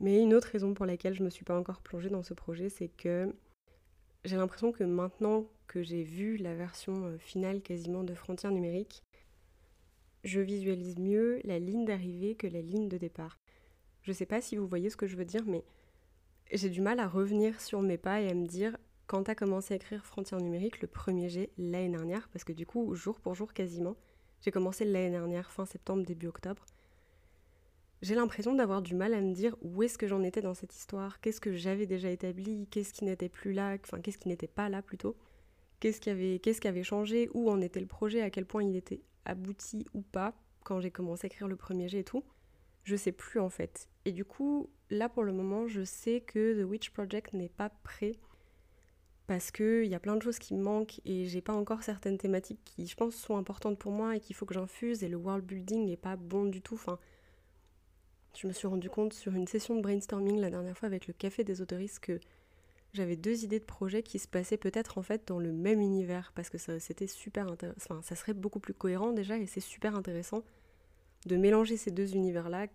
Mais 0.00 0.20
une 0.20 0.34
autre 0.34 0.48
raison 0.48 0.74
pour 0.74 0.86
laquelle 0.86 1.14
je 1.14 1.20
ne 1.20 1.26
me 1.26 1.30
suis 1.30 1.44
pas 1.44 1.58
encore 1.58 1.80
plongée 1.80 2.10
dans 2.10 2.22
ce 2.22 2.34
projet, 2.34 2.68
c'est 2.68 2.88
que 2.88 3.34
j'ai 4.24 4.36
l'impression 4.36 4.72
que 4.72 4.84
maintenant 4.84 5.46
que 5.66 5.82
j'ai 5.82 6.02
vu 6.02 6.36
la 6.36 6.54
version 6.54 7.06
euh, 7.06 7.18
finale 7.18 7.60
quasiment 7.62 8.04
de 8.04 8.14
Frontières 8.14 8.52
numériques, 8.52 9.02
je 10.24 10.40
visualise 10.40 10.98
mieux 10.98 11.40
la 11.44 11.58
ligne 11.58 11.84
d'arrivée 11.84 12.34
que 12.34 12.46
la 12.46 12.62
ligne 12.62 12.88
de 12.88 12.96
départ. 12.96 13.38
Je 14.02 14.10
ne 14.10 14.14
sais 14.14 14.26
pas 14.26 14.40
si 14.40 14.56
vous 14.56 14.66
voyez 14.66 14.90
ce 14.90 14.96
que 14.96 15.06
je 15.06 15.16
veux 15.16 15.24
dire, 15.24 15.44
mais 15.46 15.64
j'ai 16.52 16.70
du 16.70 16.80
mal 16.80 17.00
à 17.00 17.08
revenir 17.08 17.60
sur 17.60 17.82
mes 17.82 17.98
pas 17.98 18.20
et 18.20 18.30
à 18.30 18.34
me 18.34 18.46
dire 18.46 18.76
quand 19.06 19.24
tu 19.24 19.30
as 19.30 19.34
commencé 19.34 19.74
à 19.74 19.76
écrire 19.76 20.04
Frontières 20.04 20.40
numériques, 20.40 20.80
le 20.80 20.88
premier 20.88 21.28
jet 21.28 21.50
l'année 21.58 21.90
dernière, 21.90 22.28
parce 22.28 22.44
que 22.44 22.52
du 22.52 22.66
coup, 22.66 22.94
jour 22.94 23.20
pour 23.20 23.34
jour 23.34 23.52
quasiment, 23.52 23.96
j'ai 24.40 24.50
commencé 24.50 24.84
l'année 24.84 25.10
dernière, 25.10 25.50
fin 25.50 25.66
septembre, 25.66 26.04
début 26.04 26.26
octobre, 26.26 26.64
j'ai 28.02 28.14
l'impression 28.14 28.54
d'avoir 28.54 28.82
du 28.82 28.94
mal 28.94 29.14
à 29.14 29.20
me 29.20 29.32
dire 29.32 29.56
où 29.62 29.82
est-ce 29.82 29.98
que 29.98 30.06
j'en 30.06 30.22
étais 30.22 30.42
dans 30.42 30.54
cette 30.54 30.74
histoire, 30.74 31.20
qu'est-ce 31.20 31.40
que 31.40 31.54
j'avais 31.54 31.86
déjà 31.86 32.10
établi, 32.10 32.66
qu'est-ce 32.70 32.92
qui 32.92 33.04
n'était 33.04 33.28
plus 33.28 33.52
là, 33.52 33.76
enfin 33.82 34.00
qu'est-ce 34.00 34.18
qui 34.18 34.28
n'était 34.28 34.46
pas 34.48 34.68
là 34.68 34.82
plutôt, 34.82 35.16
qu'est-ce 35.80 36.00
qui 36.00 36.10
avait, 36.10 36.38
qu'est-ce 36.38 36.60
qui 36.60 36.68
avait 36.68 36.82
changé, 36.82 37.30
où 37.34 37.50
en 37.50 37.60
était 37.60 37.80
le 37.80 37.86
projet, 37.86 38.20
à 38.20 38.30
quel 38.30 38.46
point 38.46 38.62
il 38.62 38.76
était 38.76 39.00
abouti 39.24 39.86
ou 39.94 40.02
pas 40.02 40.34
quand 40.64 40.80
j'ai 40.80 40.90
commencé 40.90 41.26
à 41.26 41.28
écrire 41.28 41.48
le 41.48 41.56
premier 41.56 41.88
jet 41.88 42.00
et 42.00 42.04
tout? 42.04 42.24
Je 42.84 42.96
sais 42.96 43.12
plus 43.12 43.40
en 43.40 43.48
fait. 43.48 43.88
Et 44.04 44.12
du 44.12 44.26
coup, 44.26 44.68
là 44.90 45.08
pour 45.08 45.22
le 45.22 45.32
moment, 45.32 45.66
je 45.66 45.84
sais 45.84 46.20
que 46.20 46.60
The 46.60 46.68
Witch 46.68 46.90
Project 46.90 47.32
n'est 47.32 47.48
pas 47.48 47.70
prêt 47.82 48.12
parce 49.26 49.50
qu'il 49.50 49.86
y 49.86 49.94
a 49.94 50.00
plein 50.00 50.16
de 50.16 50.22
choses 50.22 50.38
qui 50.38 50.54
me 50.54 50.62
manquent 50.62 51.00
et 51.06 51.24
j'ai 51.24 51.40
pas 51.40 51.54
encore 51.54 51.82
certaines 51.82 52.18
thématiques 52.18 52.60
qui, 52.64 52.86
je 52.86 52.94
pense, 52.94 53.14
sont 53.14 53.38
importantes 53.38 53.78
pour 53.78 53.90
moi 53.90 54.16
et 54.16 54.20
qu'il 54.20 54.36
faut 54.36 54.44
que 54.44 54.52
j'infuse 54.52 55.02
et 55.02 55.08
le 55.08 55.16
world 55.16 55.44
building 55.46 55.86
n'est 55.86 55.96
pas 55.96 56.16
bon 56.16 56.44
du 56.44 56.60
tout. 56.60 56.74
Enfin, 56.74 56.98
je 58.36 58.46
me 58.46 58.52
suis 58.52 58.66
rendu 58.66 58.90
compte 58.90 59.12
sur 59.12 59.34
une 59.34 59.46
session 59.46 59.76
de 59.76 59.82
brainstorming 59.82 60.40
la 60.40 60.50
dernière 60.50 60.76
fois 60.76 60.86
avec 60.86 61.06
le 61.06 61.14
café 61.14 61.44
des 61.44 61.60
autoristes 61.60 62.00
que 62.00 62.20
j'avais 62.92 63.16
deux 63.16 63.44
idées 63.44 63.58
de 63.58 63.64
projets 63.64 64.02
qui 64.02 64.18
se 64.18 64.28
passaient 64.28 64.56
peut-être 64.56 64.98
en 64.98 65.02
fait 65.02 65.26
dans 65.26 65.38
le 65.38 65.52
même 65.52 65.80
univers 65.80 66.32
parce 66.34 66.48
que 66.48 66.58
ça 66.58 66.78
c'était 66.78 67.06
super 67.06 67.48
intéressant. 67.48 67.76
Enfin, 67.78 68.02
ça 68.02 68.14
serait 68.14 68.34
beaucoup 68.34 68.60
plus 68.60 68.74
cohérent 68.74 69.12
déjà 69.12 69.36
et 69.36 69.46
c'est 69.46 69.60
super 69.60 69.96
intéressant 69.96 70.44
de 71.26 71.36
mélanger 71.36 71.76
ces 71.76 71.90
deux 71.90 72.14
univers 72.14 72.48
là 72.48 72.66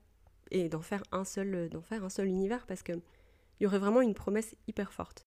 et 0.52 0.70
d'en 0.70 0.82
faire 0.82 1.04
un 1.12 1.24
seul 1.24 1.70
d'en 1.70 1.82
faire 1.82 2.04
un 2.04 2.10
seul 2.10 2.28
univers 2.28 2.66
parce 2.66 2.84
que 2.84 2.94
il 2.94 3.64
y 3.64 3.68
aurait 3.68 3.80
vraiment 3.80 4.02
une 4.02 4.14
promesse 4.14 4.56
hyper 4.68 4.94
forte. 4.94 5.26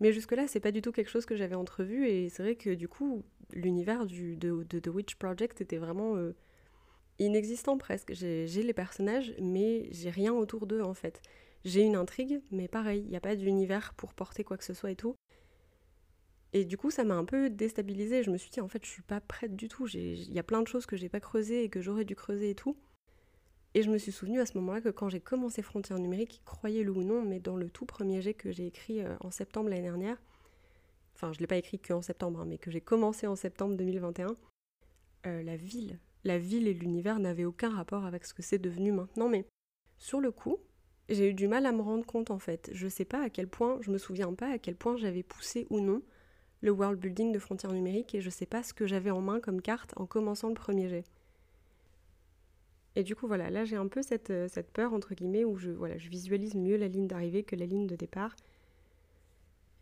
Mais 0.00 0.12
jusque-là, 0.12 0.46
c'est 0.46 0.60
pas 0.60 0.72
du 0.72 0.80
tout 0.80 0.92
quelque 0.92 1.10
chose 1.10 1.26
que 1.26 1.36
j'avais 1.36 1.54
entrevu 1.54 2.06
et 2.06 2.28
c'est 2.28 2.42
vrai 2.42 2.54
que 2.54 2.70
du 2.74 2.88
coup, 2.88 3.24
l'univers 3.52 4.06
de, 4.06 4.62
de, 4.62 4.78
The 4.78 4.86
Witch 4.88 5.16
Project 5.16 5.60
était 5.60 5.76
vraiment 5.76 6.16
euh, 6.16 6.34
inexistant 7.18 7.78
presque. 7.78 8.12
J'ai 8.14 8.62
les 8.62 8.72
personnages, 8.72 9.34
mais 9.40 9.88
j'ai 9.92 10.10
rien 10.10 10.32
autour 10.32 10.66
d'eux 10.66 10.82
en 10.82 10.94
fait. 10.94 11.20
J'ai 11.64 11.82
une 11.82 11.96
intrigue, 11.96 12.40
mais 12.50 12.68
pareil, 12.68 13.02
il 13.04 13.10
n'y 13.10 13.16
a 13.16 13.20
pas 13.20 13.36
d'univers 13.36 13.94
pour 13.94 14.14
porter 14.14 14.44
quoi 14.44 14.56
que 14.56 14.64
ce 14.64 14.74
soit 14.74 14.90
et 14.90 14.96
tout. 14.96 15.16
Et 16.52 16.64
du 16.64 16.78
coup, 16.78 16.90
ça 16.90 17.04
m'a 17.04 17.14
un 17.14 17.24
peu 17.24 17.50
déstabilisée. 17.50 18.22
Je 18.22 18.30
me 18.30 18.38
suis 18.38 18.50
dit, 18.50 18.60
en 18.60 18.68
fait, 18.68 18.84
je 18.84 18.90
suis 18.90 19.02
pas 19.02 19.20
prête 19.20 19.54
du 19.54 19.68
tout. 19.68 19.86
Il 19.88 20.32
y 20.32 20.38
a 20.38 20.42
plein 20.42 20.62
de 20.62 20.66
choses 20.66 20.86
que 20.86 20.96
j'ai 20.96 21.08
pas 21.08 21.20
creusées 21.20 21.64
et 21.64 21.68
que 21.68 21.80
j'aurais 21.82 22.04
dû 22.04 22.14
creuser 22.14 22.50
et 22.50 22.54
tout. 22.54 22.76
Et 23.74 23.82
je 23.82 23.90
me 23.90 23.98
suis 23.98 24.12
souvenu 24.12 24.40
à 24.40 24.46
ce 24.46 24.56
moment-là 24.58 24.80
que 24.80 24.88
quand 24.88 25.10
j'ai 25.10 25.20
commencé 25.20 25.60
Frontières 25.62 25.98
numériques, 25.98 26.40
croyez-le 26.46 26.90
ou 26.90 27.02
non, 27.02 27.22
mais 27.22 27.38
dans 27.38 27.56
le 27.56 27.68
tout 27.68 27.84
premier 27.84 28.22
jet 28.22 28.32
que 28.32 28.50
j'ai 28.50 28.66
écrit 28.66 29.02
euh, 29.02 29.14
en 29.20 29.30
septembre 29.30 29.68
l'année 29.68 29.82
dernière, 29.82 30.16
enfin, 31.14 31.32
je 31.34 31.38
l'ai 31.40 31.46
pas 31.46 31.58
écrit 31.58 31.78
qu'en 31.78 32.00
septembre, 32.00 32.40
hein, 32.40 32.46
mais 32.46 32.56
que 32.56 32.70
j'ai 32.70 32.80
commencé 32.80 33.26
en 33.26 33.36
septembre 33.36 33.76
2021, 33.76 34.36
euh, 35.26 35.42
la 35.42 35.56
ville 35.56 35.98
la 36.24 36.38
ville 36.38 36.68
et 36.68 36.74
l'univers 36.74 37.18
n'avaient 37.18 37.44
aucun 37.44 37.70
rapport 37.70 38.04
avec 38.04 38.24
ce 38.24 38.34
que 38.34 38.42
c'est 38.42 38.58
devenu 38.58 38.92
maintenant, 38.92 39.28
mais 39.28 39.46
sur 39.98 40.20
le 40.20 40.30
coup, 40.30 40.58
j'ai 41.08 41.30
eu 41.30 41.34
du 41.34 41.48
mal 41.48 41.66
à 41.66 41.72
me 41.72 41.80
rendre 41.80 42.04
compte 42.04 42.30
en 42.30 42.38
fait. 42.38 42.70
Je 42.72 42.88
sais 42.88 43.04
pas 43.04 43.22
à 43.22 43.30
quel 43.30 43.48
point, 43.48 43.78
je 43.80 43.90
me 43.90 43.98
souviens 43.98 44.32
pas 44.34 44.50
à 44.50 44.58
quel 44.58 44.76
point 44.76 44.96
j'avais 44.96 45.22
poussé 45.22 45.66
ou 45.70 45.80
non 45.80 46.02
le 46.60 46.70
world 46.72 46.98
building 46.98 47.32
de 47.32 47.38
frontières 47.38 47.72
numériques 47.72 48.14
et 48.14 48.20
je 48.20 48.30
sais 48.30 48.46
pas 48.46 48.62
ce 48.62 48.74
que 48.74 48.86
j'avais 48.86 49.10
en 49.10 49.20
main 49.20 49.40
comme 49.40 49.62
carte 49.62 49.94
en 49.96 50.06
commençant 50.06 50.48
le 50.48 50.54
premier 50.54 50.88
jet. 50.88 51.04
Et 52.96 53.04
du 53.04 53.14
coup, 53.14 53.28
voilà, 53.28 53.48
là 53.48 53.64
j'ai 53.64 53.76
un 53.76 53.86
peu 53.86 54.02
cette, 54.02 54.30
euh, 54.30 54.48
peur, 54.72 54.92
entre 54.92 55.14
guillemets, 55.14 55.44
où 55.44 55.56
je, 55.56 55.70
voilà, 55.70 55.98
je 55.98 56.08
visualise 56.08 56.56
mieux 56.56 56.76
la 56.76 56.88
ligne 56.88 57.06
d'arrivée 57.06 57.44
que 57.44 57.54
la 57.54 57.66
ligne 57.66 57.86
de 57.86 57.94
départ. 57.94 58.34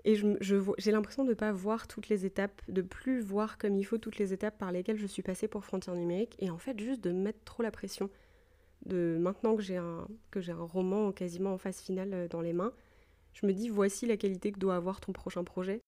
Et 0.06 0.14
j'ai 0.14 0.36
je, 0.40 0.56
j'ai 0.78 0.92
l'impression 0.92 1.24
de 1.24 1.30
ne 1.30 1.34
pas 1.34 1.50
voir 1.50 1.88
toutes 1.88 2.08
les 2.08 2.24
étapes, 2.24 2.62
de 2.68 2.80
plus 2.80 3.20
voir 3.20 3.58
comme 3.58 3.74
il 3.74 3.82
faut 3.82 3.98
toutes 3.98 4.18
les 4.18 4.32
étapes 4.32 4.56
par 4.56 4.70
lesquelles 4.70 4.98
je 4.98 5.06
suis 5.06 5.22
passée 5.22 5.48
pour 5.48 5.64
Frontières 5.64 5.96
numériques, 5.96 6.36
et 6.38 6.48
en 6.48 6.58
fait 6.58 6.78
juste 6.78 7.02
de 7.02 7.10
mettre 7.10 7.42
trop 7.44 7.64
la 7.64 7.72
pression. 7.72 8.08
De 8.84 9.18
maintenant 9.20 9.56
que 9.56 9.62
j'ai 9.62 9.76
un, 9.76 10.06
un 10.32 10.62
roman 10.62 11.10
quasiment 11.10 11.54
en 11.54 11.58
phase 11.58 11.80
finale 11.80 12.14
euh, 12.14 12.28
dans 12.28 12.40
les 12.40 12.52
mains, 12.52 12.72
je 13.32 13.46
me 13.46 13.52
dis 13.52 13.68
voici 13.68 14.06
la 14.06 14.16
qualité 14.16 14.52
que 14.52 14.60
doit 14.60 14.76
avoir 14.76 15.00
ton 15.00 15.12
prochain 15.12 15.42
projet. 15.42 15.80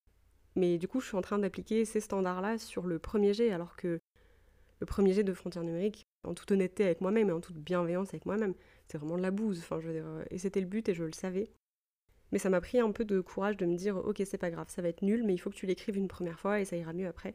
Mais 0.57 0.79
du 0.79 0.89
coup, 0.89 1.01
je 1.01 1.07
suis 1.07 1.17
en 1.17 1.23
train 1.23 1.39
d'appliquer 1.39 1.85
ces 1.85 2.01
standards-là 2.01 2.59
sur 2.59 2.89
le 2.89 2.99
premier 2.99 3.33
jet, 3.35 3.53
alors 3.53 3.77
que 3.77 4.01
le 4.81 4.87
premier 4.87 5.13
jet 5.13 5.23
de 5.23 5.33
Frontières 5.33 5.63
numériques, 5.65 6.09
en 6.25 6.35
toute 6.35 6.51
honnêteté 6.51 6.85
avec 6.85 7.01
moi-même 7.01 7.29
et 7.29 7.33
en 7.33 7.41
toute 7.41 7.59
bienveillance 7.59 8.09
avec 8.09 8.27
moi-même, 8.27 8.55
c'est 8.89 8.99
vraiment 8.99 9.17
de 9.17 9.23
la 9.23 9.31
bouse. 9.31 9.61
Enfin, 9.61 9.79
je 9.81 9.87
veux 9.87 9.93
dire, 9.95 10.07
euh, 10.07 10.25
et 10.31 10.39
c'était 10.39 10.61
le 10.61 10.67
but 10.67 10.89
et 10.89 10.95
je 10.95 11.05
le 11.05 11.13
savais. 11.13 11.53
Mais 12.33 12.39
ça 12.39 12.51
m'a 12.51 12.61
pris 12.61 12.79
un 12.79 12.91
peu 12.93 13.05
de 13.05 13.21
courage 13.21 13.57
de 13.57 13.67
me 13.67 13.77
dire 13.77 13.97
ok 13.97 14.23
c'est 14.25 14.39
pas 14.39 14.51
grave, 14.51 14.67
ça 14.69 14.83
va 14.83 14.89
être 14.89 15.03
nul, 15.03 15.23
mais 15.25 15.35
il 15.35 15.39
faut 15.39 15.51
que 15.51 15.55
tu 15.55 15.67
l'écrives 15.67 15.97
une 15.97 16.09
première 16.09 16.39
fois 16.39 16.61
et 16.61 16.65
ça 16.65 16.77
ira 16.77 16.93
mieux 16.93 17.07
après. 17.07 17.35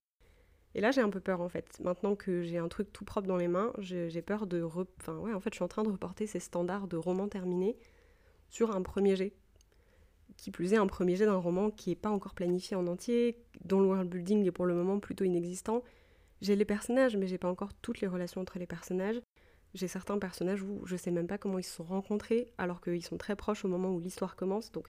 Et 0.76 0.82
là 0.82 0.92
j'ai 0.92 1.02
un 1.02 1.10
peu 1.10 1.20
peur 1.20 1.42
en 1.42 1.50
fait. 1.50 1.80
Maintenant 1.84 2.16
que 2.16 2.42
j'ai 2.42 2.58
un 2.58 2.68
truc 2.68 2.92
tout 2.94 3.06
propre 3.06 3.28
dans 3.28 3.38
les 3.38 3.48
mains, 3.48 3.74
j'ai 3.80 4.22
peur 4.22 4.48
de... 4.48 4.64
Enfin 4.64 5.18
ouais 5.18 5.34
en 5.34 5.40
fait 5.40 5.52
je 5.52 5.56
suis 5.56 5.64
en 5.64 5.68
train 5.68 5.84
de 5.84 5.90
reporter 5.90 6.28
ces 6.28 6.40
standards 6.40 6.88
de 6.88 6.98
roman 6.98 7.28
terminé 7.28 7.76
sur 8.50 8.76
un 8.76 8.82
premier 8.82 9.16
jet. 9.16 9.34
Qui 10.38 10.52
plus 10.52 10.74
est 10.74 10.78
un 10.78 10.88
premier 10.88 11.16
jet 11.16 11.26
d'un 11.26 11.36
roman 11.36 11.70
qui 11.70 11.90
n'est 11.92 11.96
pas 11.96 12.10
encore 12.10 12.34
planifié 12.34 12.76
en 12.76 12.88
entier, 12.88 13.38
dont 13.66 13.80
le 13.82 13.88
world 13.88 14.10
building 14.10 14.46
est 14.46 14.52
pour 14.52 14.66
le 14.66 14.74
moment 14.74 15.00
plutôt 15.00 15.24
inexistant. 15.26 15.84
J'ai 16.42 16.56
les 16.56 16.66
personnages 16.66 17.16
mais 17.18 17.28
j'ai 17.28 17.38
pas 17.38 17.50
encore 17.50 17.74
toutes 17.82 18.02
les 18.02 18.08
relations 18.08 18.42
entre 18.42 18.60
les 18.60 18.68
personnages. 18.68 19.22
J'ai 19.74 19.88
certains 19.88 20.20
personnages 20.20 20.62
où 20.62 20.86
je 20.86 20.96
sais 20.96 21.12
même 21.12 21.28
pas 21.28 21.38
comment 21.38 21.58
ils 21.58 21.64
se 21.64 21.76
sont 21.76 21.84
rencontrés, 21.84 22.52
alors 22.58 22.82
qu'ils 22.82 23.04
sont 23.04 23.18
très 23.18 23.36
proches 23.36 23.66
au 23.66 23.68
moment 23.68 23.90
où 23.90 24.00
l'histoire 24.00 24.36
commence. 24.36 24.72
Donc 24.72 24.88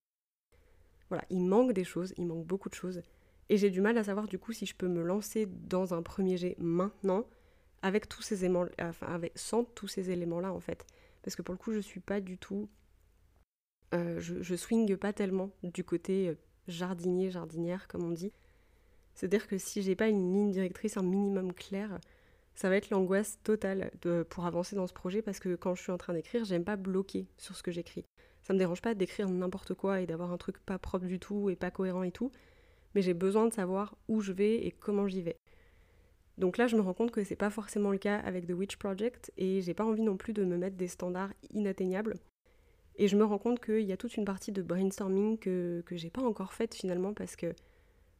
voilà, 1.09 1.25
il 1.31 1.41
manque 1.41 1.73
des 1.73 1.85
choses, 1.85 2.13
il 2.19 2.27
manque 2.27 2.47
beaucoup 2.47 2.69
de 2.69 2.75
choses. 2.75 3.03
Et 3.49 3.57
j'ai 3.57 3.71
du 3.71 3.81
mal 3.81 3.97
à 3.99 4.05
savoir 4.05 4.27
du 4.27 4.39
coup 4.39 4.53
si 4.53 4.67
je 4.67 4.75
peux 4.75 4.89
me 4.89 5.03
lancer 5.03 5.47
dans 5.47 5.95
un 5.95 6.03
premier 6.03 6.37
jet 6.37 6.57
maintenant, 6.59 7.27
avec 7.83 8.09
tous 8.09 8.23
ces 8.23 8.45
éléments, 8.45 8.67
enfin 8.81 9.07
avec, 9.07 9.33
sans 9.37 9.65
tous 9.65 9.89
ces 9.89 10.11
éléments-là 10.11 10.53
en 10.53 10.61
fait. 10.61 10.87
Parce 11.23 11.37
que 11.37 11.43
pour 11.43 11.53
le 11.55 11.59
coup, 11.59 11.73
je 11.73 11.81
suis 11.81 12.01
pas 12.01 12.21
du 12.21 12.39
tout. 12.39 12.69
Euh, 13.95 14.21
je, 14.21 14.43
je 14.43 14.55
swing 14.55 14.97
pas 14.97 15.13
tellement 15.13 15.51
du 15.63 15.85
côté 15.85 16.29
euh, 16.29 16.35
jardinier, 16.69 17.31
jardinière, 17.31 17.89
comme 17.89 18.05
on 18.05 18.11
dit. 18.11 18.33
C'est-à-dire 19.15 19.47
que 19.47 19.57
si 19.59 19.83
j'ai 19.83 19.95
pas 19.95 20.09
une 20.09 20.33
ligne 20.33 20.51
directrice 20.51 20.97
un 20.97 21.03
minimum 21.03 21.53
claire, 21.53 21.99
ça 22.55 22.69
va 22.69 22.77
être 22.77 22.91
l'angoisse 22.91 23.39
totale 23.43 23.91
pour 24.31 24.47
avancer 24.47 24.77
dans 24.77 24.87
ce 24.87 24.93
projet 24.93 25.23
parce 25.23 25.41
que 25.41 25.57
quand 25.57 25.75
je 25.75 25.83
suis 25.83 25.93
en 25.93 25.99
train 25.99 26.15
d'écrire, 26.15 26.45
j'aime 26.45 26.65
pas 26.65 26.77
bloquer 26.77 27.27
sur 27.37 27.57
ce 27.57 27.63
que 27.63 27.73
j'écris. 27.73 28.05
Ça 28.43 28.53
me 28.53 28.59
dérange 28.59 28.83
pas 28.83 28.95
d'écrire 28.95 29.29
n'importe 29.29 29.75
quoi 29.75 30.01
et 30.01 30.07
d'avoir 30.07 30.33
un 30.33 30.37
truc 30.37 30.59
pas 30.59 30.79
propre 30.79 31.07
du 31.07 31.19
tout 31.19 31.51
et 31.51 31.57
pas 31.57 31.71
cohérent 31.71 32.03
et 32.03 32.13
tout, 32.13 32.31
mais 32.95 33.03
j'ai 33.03 33.15
besoin 33.15 33.47
de 33.47 33.53
savoir 33.53 33.97
où 34.09 34.21
je 34.21 34.33
vais 34.33 34.67
et 34.67 34.71
comment 34.71 35.09
j'y 35.09 35.23
vais. 35.23 35.37
Donc 36.37 36.59
là, 36.59 36.67
je 36.67 36.77
me 36.77 36.83
rends 36.83 36.95
compte 36.95 37.11
que 37.13 37.25
c'est 37.25 37.37
pas 37.37 37.51
forcément 37.51 37.91
le 37.91 37.99
cas 37.99 38.19
avec 38.19 38.47
The 38.47 38.53
Witch 38.53 38.77
Project 38.77 39.33
et 39.37 39.61
j'ai 39.63 39.75
pas 39.75 39.85
envie 39.85 40.03
non 40.03 40.17
plus 40.17 40.33
de 40.33 40.45
me 40.45 40.57
mettre 40.57 40.77
des 40.77 40.89
standards 40.89 41.33
inatteignables. 41.53 42.17
Et 42.97 43.09
je 43.09 43.17
me 43.17 43.25
rends 43.25 43.39
compte 43.39 43.61
qu'il 43.65 43.83
y 43.83 43.93
a 43.93 43.97
toute 43.97 44.17
une 44.17 44.25
partie 44.25 44.53
de 44.53 44.63
brainstorming 44.63 45.39
que, 45.39 45.83
que 45.87 45.97
j'ai 45.97 46.11
pas 46.11 46.23
encore 46.23 46.53
faite 46.53 46.75
finalement 46.75 47.13
parce 47.13 47.35
que 47.35 47.53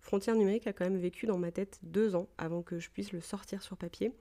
Frontière 0.01 0.37
numérique 0.37 0.67
a 0.67 0.73
quand 0.73 0.85
même 0.85 0.99
vécu 0.99 1.27
dans 1.27 1.39
ma 1.39 1.51
tête 1.51 1.79
deux 1.83 2.15
ans 2.15 2.29
avant 2.37 2.63
que 2.63 2.79
je 2.79 2.91
puisse 2.91 3.13
le 3.13 3.21
sortir 3.21 3.63
sur 3.63 3.77
papier. 3.77 4.13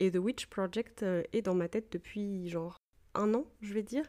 Et 0.00 0.10
The 0.10 0.16
Witch 0.16 0.46
Project 0.46 1.02
euh, 1.02 1.22
est 1.32 1.42
dans 1.42 1.54
ma 1.54 1.68
tête 1.68 1.92
depuis 1.92 2.48
genre 2.48 2.76
un 3.14 3.34
an, 3.34 3.44
je 3.60 3.74
vais 3.74 3.82
dire, 3.82 4.04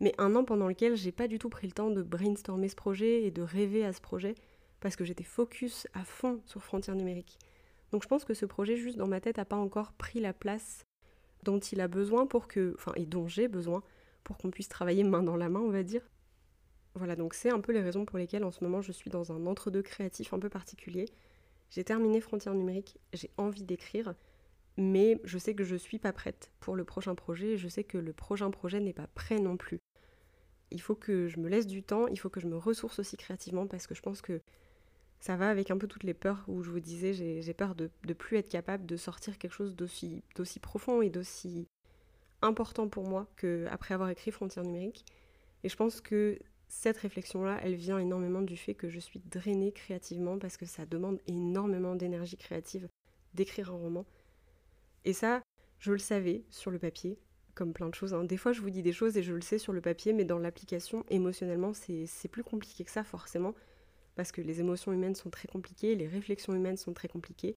mais 0.00 0.14
un 0.18 0.34
an 0.34 0.44
pendant 0.44 0.68
lequel 0.68 0.96
j'ai 0.96 1.12
pas 1.12 1.28
du 1.28 1.38
tout 1.38 1.48
pris 1.48 1.66
le 1.66 1.72
temps 1.72 1.90
de 1.90 2.02
brainstormer 2.02 2.68
ce 2.68 2.76
projet 2.76 3.22
et 3.22 3.30
de 3.30 3.42
rêver 3.42 3.84
à 3.84 3.92
ce 3.92 4.00
projet 4.00 4.34
parce 4.80 4.96
que 4.96 5.04
j'étais 5.04 5.24
focus 5.24 5.86
à 5.94 6.04
fond 6.04 6.40
sur 6.44 6.62
Frontières 6.62 6.96
numériques. 6.96 7.38
Donc 7.92 8.02
je 8.02 8.08
pense 8.08 8.24
que 8.24 8.34
ce 8.34 8.46
projet 8.46 8.76
juste 8.76 8.98
dans 8.98 9.06
ma 9.06 9.20
tête 9.20 9.38
a 9.38 9.44
pas 9.44 9.56
encore 9.56 9.92
pris 9.92 10.20
la 10.20 10.32
place 10.32 10.84
dont 11.44 11.58
il 11.58 11.80
a 11.80 11.88
besoin 11.88 12.26
pour 12.26 12.48
que, 12.48 12.74
enfin 12.76 12.92
et 12.96 13.06
dont 13.06 13.28
j'ai 13.28 13.48
besoin 13.48 13.82
pour 14.24 14.38
qu'on 14.38 14.50
puisse 14.50 14.68
travailler 14.68 15.04
main 15.04 15.22
dans 15.22 15.36
la 15.36 15.48
main, 15.48 15.60
on 15.60 15.70
va 15.70 15.82
dire. 15.82 16.02
Voilà, 16.94 17.16
donc 17.16 17.34
c'est 17.34 17.50
un 17.50 17.60
peu 17.60 17.72
les 17.72 17.80
raisons 17.80 18.04
pour 18.04 18.18
lesquelles 18.18 18.44
en 18.44 18.50
ce 18.50 18.62
moment 18.62 18.82
je 18.82 18.92
suis 18.92 19.10
dans 19.10 19.32
un 19.32 19.46
entre-deux 19.46 19.82
créatif 19.82 20.32
un 20.34 20.38
peu 20.38 20.48
particulier. 20.48 21.06
J'ai 21.70 21.84
terminé 21.84 22.20
Frontières 22.20 22.54
numériques, 22.54 22.98
j'ai 23.12 23.30
envie 23.38 23.62
d'écrire, 23.62 24.14
mais 24.76 25.20
je 25.24 25.38
sais 25.38 25.54
que 25.54 25.64
je 25.64 25.76
suis 25.76 25.98
pas 25.98 26.12
prête 26.12 26.50
pour 26.60 26.76
le 26.76 26.84
prochain 26.84 27.14
projet, 27.14 27.56
je 27.56 27.68
sais 27.68 27.84
que 27.84 27.98
le 27.98 28.12
prochain 28.12 28.50
projet 28.50 28.80
n'est 28.80 28.92
pas 28.92 29.06
prêt 29.08 29.38
non 29.38 29.56
plus. 29.56 29.78
Il 30.70 30.80
faut 30.80 30.94
que 30.94 31.28
je 31.28 31.38
me 31.38 31.48
laisse 31.48 31.66
du 31.66 31.82
temps, 31.82 32.06
il 32.06 32.18
faut 32.18 32.30
que 32.30 32.40
je 32.40 32.46
me 32.46 32.56
ressource 32.56 32.98
aussi 32.98 33.16
créativement 33.16 33.66
parce 33.66 33.86
que 33.86 33.94
je 33.94 34.00
pense 34.00 34.22
que 34.22 34.40
ça 35.20 35.36
va 35.36 35.50
avec 35.50 35.70
un 35.70 35.78
peu 35.78 35.86
toutes 35.86 36.04
les 36.04 36.14
peurs 36.14 36.44
où 36.48 36.62
je 36.62 36.70
vous 36.70 36.80
disais 36.80 37.12
j'ai 37.12 37.54
peur 37.54 37.74
de 37.74 37.90
ne 38.08 38.12
plus 38.12 38.38
être 38.38 38.48
capable 38.48 38.86
de 38.86 38.96
sortir 38.96 39.38
quelque 39.38 39.52
chose 39.52 39.76
d'aussi 39.76 40.22
profond 40.60 41.02
et 41.02 41.10
d'aussi 41.10 41.68
important 42.40 42.88
pour 42.88 43.08
moi 43.08 43.28
qu'après 43.36 43.94
avoir 43.94 44.10
écrit 44.10 44.32
Frontières 44.32 44.64
numériques. 44.64 45.04
Et 45.62 45.68
je 45.68 45.76
pense 45.76 46.00
que 46.00 46.38
cette 46.66 46.96
réflexion-là, 46.96 47.60
elle 47.62 47.74
vient 47.74 47.98
énormément 47.98 48.42
du 48.42 48.56
fait 48.56 48.74
que 48.74 48.88
je 48.88 48.98
suis 48.98 49.20
drainée 49.20 49.72
créativement 49.72 50.38
parce 50.38 50.56
que 50.56 50.66
ça 50.66 50.86
demande 50.86 51.20
énormément 51.26 51.94
d'énergie 51.94 52.36
créative 52.36 52.88
d'écrire 53.34 53.70
un 53.70 53.76
roman. 53.76 54.06
Et 55.04 55.12
ça, 55.12 55.42
je 55.78 55.92
le 55.92 55.98
savais 55.98 56.44
sur 56.50 56.70
le 56.70 56.78
papier, 56.78 57.18
comme 57.54 57.72
plein 57.72 57.88
de 57.88 57.94
choses. 57.94 58.14
Hein. 58.14 58.24
Des 58.24 58.36
fois, 58.36 58.52
je 58.52 58.60
vous 58.60 58.70
dis 58.70 58.82
des 58.82 58.92
choses 58.92 59.16
et 59.16 59.22
je 59.22 59.32
le 59.32 59.40
sais 59.40 59.58
sur 59.58 59.72
le 59.72 59.80
papier, 59.80 60.12
mais 60.12 60.24
dans 60.24 60.38
l'application, 60.38 61.04
émotionnellement, 61.10 61.72
c'est 61.74 62.28
plus 62.30 62.44
compliqué 62.44 62.84
que 62.84 62.90
ça, 62.90 63.04
forcément, 63.04 63.54
parce 64.14 64.32
que 64.32 64.40
les 64.40 64.60
émotions 64.60 64.92
humaines 64.92 65.14
sont 65.14 65.30
très 65.30 65.48
compliquées, 65.48 65.94
les 65.94 66.06
réflexions 66.06 66.54
humaines 66.54 66.76
sont 66.76 66.92
très 66.92 67.08
compliquées. 67.08 67.56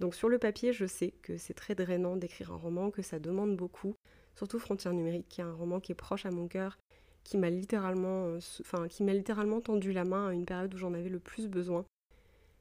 Donc 0.00 0.14
sur 0.14 0.28
le 0.28 0.38
papier, 0.38 0.72
je 0.72 0.86
sais 0.86 1.12
que 1.22 1.36
c'est 1.36 1.54
très 1.54 1.74
drainant 1.74 2.16
d'écrire 2.16 2.52
un 2.52 2.56
roman, 2.56 2.90
que 2.90 3.02
ça 3.02 3.18
demande 3.18 3.56
beaucoup, 3.56 3.94
surtout 4.34 4.58
Frontières 4.58 4.92
numériques, 4.92 5.28
qui 5.28 5.40
est 5.40 5.44
un 5.44 5.54
roman 5.54 5.80
qui 5.80 5.92
est 5.92 5.96
proche 5.96 6.26
à 6.26 6.30
mon 6.30 6.48
cœur, 6.48 6.78
qui 7.22 7.38
m'a 7.38 7.48
littéralement, 7.48 8.26
euh, 8.26 8.38
enfin, 8.60 8.88
qui 8.88 9.02
m'a 9.04 9.14
littéralement 9.14 9.60
tendu 9.60 9.92
la 9.92 10.04
main 10.04 10.28
à 10.28 10.32
une 10.32 10.44
période 10.44 10.74
où 10.74 10.76
j'en 10.76 10.94
avais 10.94 11.08
le 11.08 11.20
plus 11.20 11.48
besoin. 11.48 11.86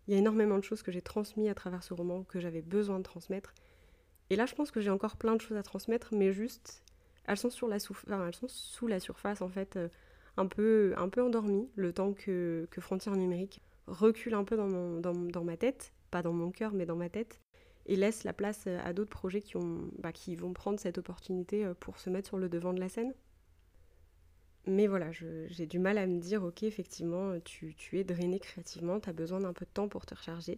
Il 0.08 0.13
y 0.13 0.15
a 0.15 0.20
énormément 0.20 0.58
de 0.58 0.63
choses 0.63 0.84
que 0.84 0.92
j'ai 0.92 1.01
transmises 1.01 1.50
à 1.50 1.56
travers 1.56 1.84
ce 1.84 1.94
roman 1.94 2.24
que 2.24 2.39
j'avais 2.39 2.62
besoin 2.62 3.00
de 3.00 3.03
transmettre, 3.03 3.53
et 4.30 4.36
là, 4.36 4.46
je 4.46 4.56
pense 4.56 4.72
que 4.72 4.82
j'ai 4.82 4.89
encore 4.89 5.18
plein 5.18 5.36
de 5.36 5.42
choses 5.42 5.58
à 5.58 5.63
transmettre, 5.63 6.10
mais 6.13 6.32
juste, 6.32 6.84
elles 7.25 7.38
sont, 7.38 7.50
sur 7.50 7.68
la 7.68 7.77
elles 7.77 8.36
sont 8.36 8.48
sous 8.48 8.88
la 8.88 9.00
surface, 9.00 9.42
en 9.42 9.50
fait, 9.50 9.75
euh, 9.75 9.89
un, 10.38 10.48
peu, 10.48 10.94
un 10.98 11.10
peu 11.10 11.22
endormies, 11.22 11.70
le 11.75 11.94
temps 11.94 12.13
que, 12.13 12.68
que 12.72 12.82
Frontières 12.82 13.15
numériques 13.15 13.62
recule 13.88 14.34
un 14.34 14.44
peu 14.44 14.56
dans, 14.56 14.68
mon, 14.68 15.00
dans, 15.00 15.44
ma 15.44 15.58
tête, 15.58 15.94
pas 16.10 16.22
dans 16.22 16.34
mon 16.34 16.51
cœur, 16.51 16.74
mais 16.74 16.86
dans 16.86 16.96
ma 16.96 17.10
tête, 17.10 17.42
et 17.86 17.96
laisse 17.96 18.24
la 18.24 18.34
place 18.34 18.68
à 18.68 18.94
d'autres 18.94 19.10
projets 19.10 19.42
qui, 19.42 19.58
ont, 19.58 19.92
bah, 20.00 20.13
qui 20.13 20.36
vont 20.36 20.53
prendre 20.53 20.80
cette 20.80 20.98
opportunité 20.98 21.65
euh, 21.65 21.74
pour 21.74 22.00
se 22.00 22.10
mettre 22.10 22.27
sur 22.27 22.38
le 22.38 22.48
devant 22.50 22.74
de 22.74 22.80
la 22.80 22.89
scène. 22.89 23.13
Mais 24.65 24.88
voilà, 24.88 25.12
j'ai 25.12 25.65
du 25.65 25.77
mal 25.77 25.98
à 25.98 26.08
me 26.08 26.22
dire, 26.22 26.42
ok, 26.42 26.63
effectivement, 26.63 27.38
tu, 27.42 27.75
tu 27.75 28.00
es 28.00 28.06
drainé 28.06 28.39
créativement, 28.39 29.01
tu 29.01 29.10
as 29.10 29.13
besoin 29.13 29.42
d'un 29.42 29.51
peu 29.51 29.65
de 29.65 29.72
temps 29.72 29.89
pour 29.89 30.06
te 30.06 30.15
recharger. 30.15 30.58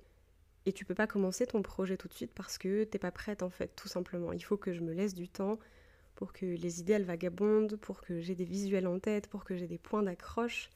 Et 0.66 0.74
tu 0.74 0.86
peux 0.86 0.96
pas 0.96 1.08
commencer 1.08 1.46
ton 1.46 1.62
projet 1.62 1.98
tout 1.98 2.08
de 2.08 2.14
suite 2.14 2.32
parce 2.34 2.58
que 2.58 2.84
t'es 2.86 2.98
pas 2.98 3.12
prête 3.12 3.44
en 3.44 3.50
fait, 3.50 3.76
tout 3.76 3.88
simplement. 3.88 4.34
Il 4.34 4.44
faut 4.44 4.58
que 4.58 4.74
je 4.74 4.82
me 4.82 4.94
laisse 4.94 5.14
du 5.14 5.30
temps 5.30 5.60
pour 6.16 6.34
que 6.34 6.46
les 6.46 6.80
idées 6.80 6.94
elles 6.94 7.06
vagabondent, 7.06 7.76
pour 7.78 8.02
que 8.02 8.22
j'ai 8.22 8.36
des 8.36 8.46
visuels 8.46 8.88
en 8.88 9.00
tête, 9.00 9.28
pour 9.28 9.44
que 9.44 9.56
j'ai 9.56 9.68
des 9.68 9.78
points 9.78 10.02
d'accroche. 10.02 10.70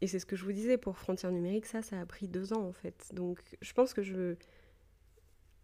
Et 0.00 0.06
c'est 0.06 0.18
ce 0.18 0.26
que 0.26 0.36
je 0.36 0.44
vous 0.44 0.52
disais 0.52 0.76
pour 0.76 0.98
Frontières 0.98 1.32
numériques, 1.32 1.66
ça, 1.66 1.82
ça 1.82 2.00
a 2.00 2.06
pris 2.06 2.26
deux 2.26 2.52
ans 2.52 2.62
en 2.62 2.72
fait. 2.72 3.10
Donc 3.12 3.38
je 3.60 3.72
pense 3.72 3.94
que 3.94 4.02
je 4.02 4.36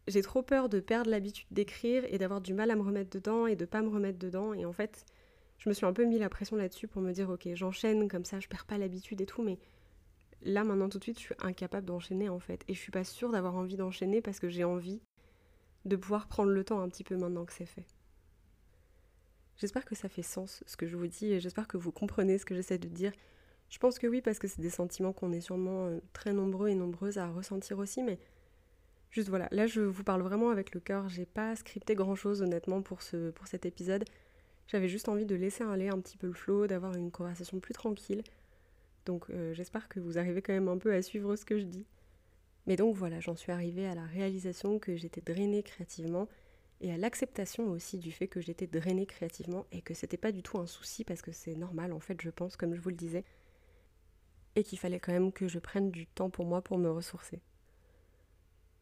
j'ai 0.07 0.23
trop 0.23 0.43
peur 0.43 0.69
de 0.69 0.81
perdre 0.81 1.11
l'habitude 1.11 1.47
d'écrire 1.51 2.05
et 2.09 2.19
d'avoir 2.19 2.41
du 2.41 2.55
mal 2.55 2.71
à 2.71 2.77
me 2.77 2.83
remettre 2.83 3.11
dedans 3.11 3.47
et 3.47 3.57
de 3.57 3.65
pas 3.65 3.83
me 3.83 3.89
remettre 3.89 4.19
dedans. 4.19 4.55
Et 4.55 4.65
en 4.65 4.73
fait, 4.73 5.05
je 5.59 5.69
me 5.69 5.75
suis 5.75 5.87
un 5.87 5.93
peu 5.93 6.05
mis 6.05 6.19
la 6.19 6.29
pression 6.29 6.57
là-dessus 6.57 6.89
pour 6.89 7.03
me 7.03 7.13
dire 7.13 7.31
ok, 7.31 7.49
j'enchaîne 7.55 8.09
comme 8.09 8.25
ça, 8.25 8.41
je 8.41 8.49
perds 8.49 8.67
pas 8.67 8.79
l'habitude 8.79 9.21
et 9.21 9.27
tout, 9.27 9.43
mais 9.43 9.59
là 10.43 10.65
maintenant 10.65 10.89
tout 10.89 10.99
de 10.99 11.05
suite 11.05 11.19
je 11.19 11.25
suis 11.25 11.35
incapable 11.41 11.87
d'enchaîner 11.87 12.29
en 12.29 12.39
fait 12.39 12.65
et 12.69 12.75
je 12.75 12.79
suis 12.79 12.93
pas 12.93 13.05
sûre 13.05 13.31
d'avoir 13.31 13.55
envie 13.55 13.77
d'enchaîner 13.77 14.21
parce 14.23 14.41
que 14.41 14.49
j'ai 14.49 14.65
envie 14.65 15.01
de 15.85 15.97
pouvoir 15.97 16.29
prendre 16.29 16.51
le 16.51 16.65
temps 16.65 16.81
un 16.81 16.89
petit 16.89 17.05
peu 17.05 17.17
maintenant 17.17 17.45
que 17.45 17.53
c'est 17.53 17.67
fait. 17.67 17.87
J'espère 19.57 19.85
que 19.85 19.95
ça 19.95 20.09
fait 20.09 20.23
sens 20.23 20.63
ce 20.67 20.77
que 20.77 20.87
je 20.87 20.97
vous 20.97 21.07
dis 21.07 21.33
et 21.33 21.41
j'espère 21.41 21.69
que 21.69 21.77
vous 21.77 21.93
comprenez 21.93 22.39
ce 22.39 22.45
que 22.45 22.55
j'essaie 22.55 22.79
de 22.79 22.89
dire. 22.89 23.13
Je 23.69 23.79
pense 23.79 23.99
que 23.99 24.07
oui 24.07 24.21
parce 24.21 24.39
que 24.39 24.49
c'est 24.49 24.61
des 24.61 24.71
sentiments 24.71 25.13
qu'on 25.13 25.33
est 25.33 25.41
sûrement 25.41 25.87
euh, 25.87 26.01
très 26.13 26.33
nombreux 26.33 26.69
et 26.69 26.75
nombreuses 26.75 27.19
à 27.19 27.29
ressentir 27.29 27.79
aussi 27.79 28.03
mais 28.03 28.19
juste 29.11 29.29
voilà, 29.29 29.49
là 29.53 29.67
je 29.67 29.81
vous 29.81 30.05
parle 30.05 30.23
vraiment 30.23 30.51
avec 30.51 30.75
le 30.75 30.81
cœur, 30.81 31.09
j'ai 31.09 31.27
pas 31.27 31.55
scripté 31.57 31.95
grand 31.95 32.15
chose 32.15 32.43
honnêtement 32.43 32.83
pour, 32.83 33.03
ce, 33.03 33.31
pour 33.31 33.47
cet 33.47 33.67
épisode. 33.67 34.05
J'avais 34.67 34.89
juste 34.89 35.09
envie 35.09 35.27
de 35.27 35.35
laisser 35.35 35.65
aller 35.65 35.89
un 35.89 35.99
petit 36.01 36.17
peu 36.17 36.29
le 36.29 36.33
flow, 36.33 36.67
d'avoir 36.67 36.95
une 36.95 37.11
conversation 37.11 37.59
plus 37.61 37.75
tranquille 37.75 38.23
donc 39.11 39.29
euh, 39.31 39.53
j'espère 39.55 39.89
que 39.89 39.99
vous 39.99 40.19
arrivez 40.19 40.41
quand 40.41 40.53
même 40.53 40.69
un 40.69 40.79
peu 40.79 40.95
à 40.95 41.03
suivre 41.03 41.35
ce 41.35 41.45
que 41.45 41.59
je 41.59 41.65
dis. 41.65 41.85
Mais 42.69 42.77
donc 42.77 42.95
voilà, 42.95 43.19
j'en 43.19 43.35
suis 43.35 43.51
arrivée 43.51 43.89
à 43.89 43.97
la 43.97 44.05
réalisation 44.05 44.79
que 44.79 44.95
j'étais 44.95 45.21
drainée 45.21 45.65
créativement 45.65 46.29
et 46.81 46.93
à 46.93 46.97
l'acceptation 46.97 47.69
aussi 47.71 47.99
du 47.99 48.13
fait 48.13 48.29
que 48.29 48.41
j'étais 48.41 48.69
drainée 48.69 49.07
créativement 49.07 49.67
et 49.73 49.83
que 49.83 49.95
c'était 49.95 50.17
pas 50.17 50.31
du 50.31 50.45
tout 50.45 50.59
un 50.59 50.67
souci 50.67 51.03
parce 51.05 51.23
que 51.23 51.33
c'est 51.33 51.57
normal 51.57 51.93
en 51.93 51.99
fait, 51.99 52.21
je 52.23 52.31
pense, 52.31 52.57
comme 52.57 52.77
je 52.77 52.81
vous 52.81 52.91
le 52.91 52.95
disais, 52.95 53.25
et 54.55 54.63
qu'il 54.63 54.79
fallait 54.79 55.01
quand 55.01 55.13
même 55.13 55.33
que 55.33 55.49
je 55.49 55.59
prenne 55.59 55.91
du 55.91 56.07
temps 56.07 56.31
pour 56.31 56.45
moi 56.45 56.63
pour 56.63 56.79
me 56.79 56.89
ressourcer. 56.89 57.41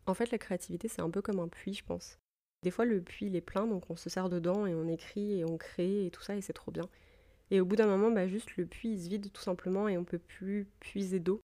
En 0.05 0.13
fait, 0.13 0.31
la 0.31 0.39
créativité, 0.39 0.89
c'est 0.89 1.01
un 1.01 1.11
peu 1.11 1.23
comme 1.23 1.41
un 1.41 1.49
puits, 1.49 1.73
je 1.73 1.85
pense. 1.85 2.19
Des 2.63 2.71
fois, 2.71 2.85
le 2.85 3.01
puits, 3.01 3.27
il 3.27 3.37
est 3.37 3.41
plein, 3.41 3.67
donc 3.67 3.89
on 3.89 3.97
se 3.97 4.11
sert 4.11 4.29
dedans 4.29 4.67
et 4.67 4.75
on 4.75 4.89
écrit 4.89 5.39
et 5.39 5.45
on 5.47 5.57
crée 5.57 6.05
et 6.05 6.11
tout 6.11 6.23
ça, 6.23 6.37
et 6.37 6.43
c'est 6.43 6.53
trop 6.53 6.71
bien. 6.71 6.89
Et 7.51 7.61
au 7.61 7.65
bout 7.65 7.77
d'un 7.77 7.87
moment, 7.87 8.11
bah, 8.11 8.29
juste 8.29 8.57
le 8.57 8.67
puits, 8.67 8.99
se 8.99 9.09
vide 9.09 9.33
tout 9.33 9.43
simplement 9.43 9.89
et 9.89 9.97
on 9.97 10.05
peut 10.05 10.19
plus 10.19 10.67
puiser 10.81 11.21
d'eau. 11.21 11.41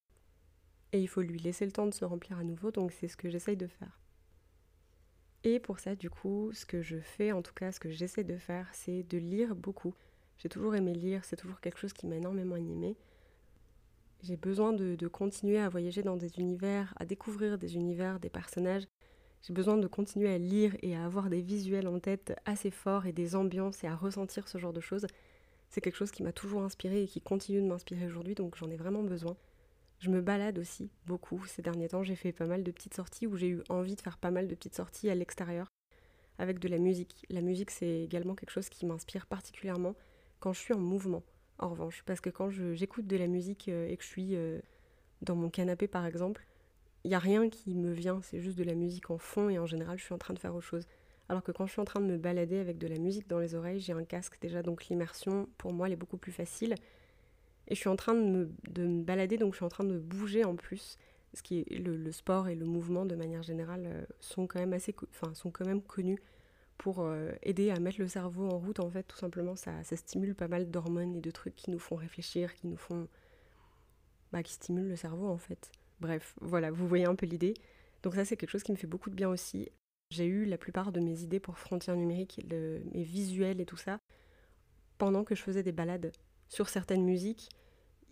Et 0.92 1.00
il 1.00 1.08
faut 1.08 1.22
lui 1.22 1.38
laisser 1.38 1.64
le 1.64 1.72
temps 1.72 1.86
de 1.86 1.94
se 1.94 2.04
remplir 2.04 2.38
à 2.38 2.44
nouveau, 2.44 2.70
donc 2.70 2.92
c'est 2.92 3.08
ce 3.08 3.16
que 3.16 3.28
j'essaye 3.28 3.56
de 3.56 3.66
faire. 3.66 4.00
Et 5.42 5.58
pour 5.58 5.78
ça, 5.78 5.94
du 5.94 6.08
coup, 6.08 6.50
ce 6.52 6.64
que 6.64 6.80
je 6.80 6.98
fais, 6.98 7.32
en 7.32 7.42
tout 7.42 7.52
cas, 7.52 7.72
ce 7.72 7.80
que 7.80 7.90
j'essaie 7.90 8.24
de 8.24 8.36
faire, 8.36 8.68
c'est 8.72 9.02
de 9.02 9.18
lire 9.18 9.54
beaucoup. 9.54 9.94
J'ai 10.38 10.48
toujours 10.48 10.74
aimé 10.74 10.94
lire, 10.94 11.24
c'est 11.24 11.36
toujours 11.36 11.60
quelque 11.60 11.78
chose 11.78 11.92
qui 11.92 12.06
m'a 12.06 12.16
énormément 12.16 12.54
animée. 12.54 12.96
J'ai 14.22 14.36
besoin 14.36 14.72
de, 14.72 15.06
continuer 15.06 15.58
à 15.58 15.68
voyager 15.68 16.02
dans 16.02 16.16
des 16.16 16.38
univers, 16.38 16.94
à 16.96 17.04
découvrir 17.04 17.58
des 17.58 17.76
univers, 17.76 18.20
des 18.20 18.30
personnages. 18.30 18.84
J'ai 19.42 19.52
besoin 19.52 19.76
de 19.76 19.86
continuer 19.86 20.32
à 20.32 20.38
lire 20.38 20.74
et 20.80 20.96
à 20.96 21.04
avoir 21.04 21.28
des 21.28 21.42
visuels 21.42 21.86
en 21.86 21.98
tête 21.98 22.34
assez 22.46 22.70
forts 22.70 23.04
et 23.04 23.12
des 23.12 23.36
ambiances 23.36 23.84
et 23.84 23.86
à 23.86 23.94
ressentir 23.94 24.48
ce 24.48 24.56
genre 24.56 24.72
de 24.72 24.80
choses. 24.80 25.06
C'est 25.74 25.80
quelque 25.80 25.96
chose 25.96 26.12
qui 26.12 26.22
m'a 26.22 26.30
toujours 26.30 26.62
inspiré 26.62 27.02
et 27.02 27.08
qui 27.08 27.20
continue 27.20 27.60
de 27.60 27.66
m'inspirer 27.66 28.06
aujourd'hui, 28.06 28.36
donc 28.36 28.54
j'en 28.54 28.70
ai 28.70 28.76
vraiment 28.76 29.02
besoin. 29.02 29.36
Je 29.98 30.08
me 30.08 30.20
balade 30.20 30.56
aussi 30.60 30.88
beaucoup 31.04 31.44
ces 31.46 31.62
derniers 31.62 31.88
temps. 31.88 32.04
J'ai 32.04 32.14
fait 32.14 32.30
pas 32.30 32.46
mal 32.46 32.62
de 32.62 32.70
petites 32.70 32.94
sorties 32.94 33.26
où 33.26 33.36
j'ai 33.36 33.48
eu 33.48 33.62
envie 33.68 33.96
de 33.96 34.00
faire 34.00 34.16
pas 34.16 34.30
mal 34.30 34.46
de 34.46 34.54
petites 34.54 34.76
sorties 34.76 35.10
à 35.10 35.16
l'extérieur 35.16 35.66
avec 36.38 36.60
de 36.60 36.68
la 36.68 36.78
musique. 36.78 37.26
La 37.28 37.40
musique, 37.40 37.72
c'est 37.72 38.04
également 38.04 38.36
quelque 38.36 38.52
chose 38.52 38.68
qui 38.68 38.86
m'inspire 38.86 39.26
particulièrement 39.26 39.96
quand 40.38 40.52
je 40.52 40.60
suis 40.60 40.74
en 40.74 40.78
mouvement, 40.78 41.24
en 41.58 41.70
revanche. 41.70 42.04
Parce 42.06 42.20
que 42.20 42.30
quand 42.30 42.50
j'écoute 42.50 43.08
de 43.08 43.16
la 43.16 43.26
musique 43.26 43.68
euh, 43.68 43.88
et 43.88 43.96
que 43.96 44.04
je 44.04 44.08
suis 44.08 44.36
euh, 44.36 44.60
dans 45.22 45.34
mon 45.34 45.50
canapé, 45.50 45.88
par 45.88 46.06
exemple, 46.06 46.46
il 47.02 47.08
n'y 47.08 47.16
a 47.16 47.18
rien 47.18 47.50
qui 47.50 47.74
me 47.74 47.90
vient, 47.90 48.22
c'est 48.22 48.40
juste 48.40 48.58
de 48.58 48.62
la 48.62 48.76
musique 48.76 49.10
en 49.10 49.18
fond 49.18 49.48
et 49.48 49.58
en 49.58 49.66
général, 49.66 49.98
je 49.98 50.04
suis 50.04 50.14
en 50.14 50.18
train 50.18 50.34
de 50.34 50.38
faire 50.38 50.54
autre 50.54 50.68
chose. 50.68 50.86
Alors 51.28 51.42
que 51.42 51.52
quand 51.52 51.66
je 51.66 51.72
suis 51.72 51.80
en 51.80 51.86
train 51.86 52.00
de 52.00 52.06
me 52.06 52.18
balader 52.18 52.58
avec 52.58 52.78
de 52.78 52.86
la 52.86 52.98
musique 52.98 53.28
dans 53.28 53.38
les 53.38 53.54
oreilles, 53.54 53.80
j'ai 53.80 53.92
un 53.92 54.04
casque 54.04 54.38
déjà, 54.40 54.62
donc 54.62 54.86
l'immersion, 54.86 55.48
pour 55.56 55.72
moi, 55.72 55.86
elle 55.86 55.94
est 55.94 55.96
beaucoup 55.96 56.18
plus 56.18 56.32
facile. 56.32 56.74
Et 57.68 57.74
je 57.74 57.80
suis 57.80 57.88
en 57.88 57.96
train 57.96 58.14
de 58.14 58.20
me, 58.20 58.50
de 58.68 58.86
me, 58.86 59.02
balader, 59.02 59.38
donc 59.38 59.54
je 59.54 59.56
suis 59.56 59.64
en 59.64 59.70
train 59.70 59.84
de 59.84 59.98
bouger 59.98 60.44
en 60.44 60.54
plus. 60.54 60.98
Ce 61.32 61.42
qui 61.42 61.60
est 61.60 61.78
le, 61.78 62.12
sport 62.12 62.48
et 62.48 62.54
le 62.54 62.66
mouvement 62.66 63.06
de 63.06 63.14
manière 63.16 63.42
générale 63.42 63.84
euh, 63.86 64.04
sont 64.20 64.46
quand 64.46 64.60
même 64.60 64.74
assez, 64.74 64.94
enfin 65.10 65.34
sont 65.34 65.50
quand 65.50 65.66
même 65.66 65.82
connus 65.82 66.20
pour 66.78 67.00
euh, 67.00 67.32
aider 67.42 67.70
à 67.70 67.80
mettre 67.80 68.00
le 68.00 68.06
cerveau 68.06 68.48
en 68.50 68.58
route. 68.58 68.78
En 68.80 68.90
fait, 68.90 69.02
tout 69.04 69.16
simplement, 69.16 69.56
ça, 69.56 69.82
ça 69.82 69.96
stimule 69.96 70.34
pas 70.34 70.46
mal 70.46 70.70
d'hormones 70.70 71.16
et 71.16 71.20
de 71.20 71.30
trucs 71.30 71.56
qui 71.56 71.70
nous 71.70 71.78
font 71.78 71.96
réfléchir, 71.96 72.54
qui 72.54 72.66
nous 72.66 72.76
font, 72.76 73.08
bah, 74.30 74.42
qui 74.42 74.52
stimulent 74.52 74.88
le 74.88 74.96
cerveau 74.96 75.28
en 75.28 75.38
fait. 75.38 75.72
Bref, 76.00 76.34
voilà, 76.40 76.70
vous 76.70 76.86
voyez 76.86 77.06
un 77.06 77.14
peu 77.14 77.26
l'idée. 77.26 77.54
Donc 78.02 78.14
ça, 78.14 78.24
c'est 78.24 78.36
quelque 78.36 78.50
chose 78.50 78.62
qui 78.62 78.72
me 78.72 78.76
fait 78.76 78.86
beaucoup 78.86 79.10
de 79.10 79.14
bien 79.14 79.30
aussi. 79.30 79.70
J'ai 80.14 80.26
eu 80.26 80.44
la 80.44 80.58
plupart 80.58 80.92
de 80.92 81.00
mes 81.00 81.22
idées 81.22 81.40
pour 81.40 81.58
Frontières 81.58 81.96
numériques, 81.96 82.40
mes 82.48 83.02
visuels 83.02 83.60
et 83.60 83.66
tout 83.66 83.76
ça, 83.76 83.98
pendant 84.96 85.24
que 85.24 85.34
je 85.34 85.42
faisais 85.42 85.64
des 85.64 85.72
balades 85.72 86.12
sur 86.48 86.68
certaines 86.68 87.02
musiques, 87.02 87.48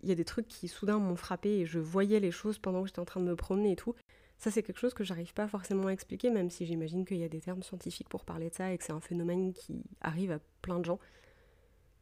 il 0.02 0.08
y 0.08 0.12
a 0.12 0.16
des 0.16 0.24
trucs 0.24 0.48
qui 0.48 0.66
soudain 0.66 0.98
m'ont 0.98 1.14
frappé 1.14 1.60
et 1.60 1.64
je 1.64 1.78
voyais 1.78 2.18
les 2.18 2.32
choses 2.32 2.58
pendant 2.58 2.82
que 2.82 2.88
j'étais 2.88 2.98
en 2.98 3.04
train 3.04 3.20
de 3.20 3.26
me 3.26 3.36
promener 3.36 3.70
et 3.70 3.76
tout. 3.76 3.94
Ça, 4.38 4.50
c'est 4.50 4.64
quelque 4.64 4.80
chose 4.80 4.94
que 4.94 5.04
j'arrive 5.04 5.32
pas 5.32 5.46
forcément 5.46 5.86
à 5.86 5.92
expliquer, 5.92 6.30
même 6.30 6.50
si 6.50 6.66
j'imagine 6.66 7.04
qu'il 7.04 7.18
y 7.18 7.24
a 7.24 7.28
des 7.28 7.40
termes 7.40 7.62
scientifiques 7.62 8.08
pour 8.08 8.24
parler 8.24 8.50
de 8.50 8.54
ça 8.54 8.72
et 8.72 8.78
que 8.78 8.82
c'est 8.82 8.92
un 8.92 9.00
phénomène 9.00 9.52
qui 9.52 9.84
arrive 10.00 10.32
à 10.32 10.40
plein 10.60 10.80
de 10.80 10.84
gens. 10.84 10.98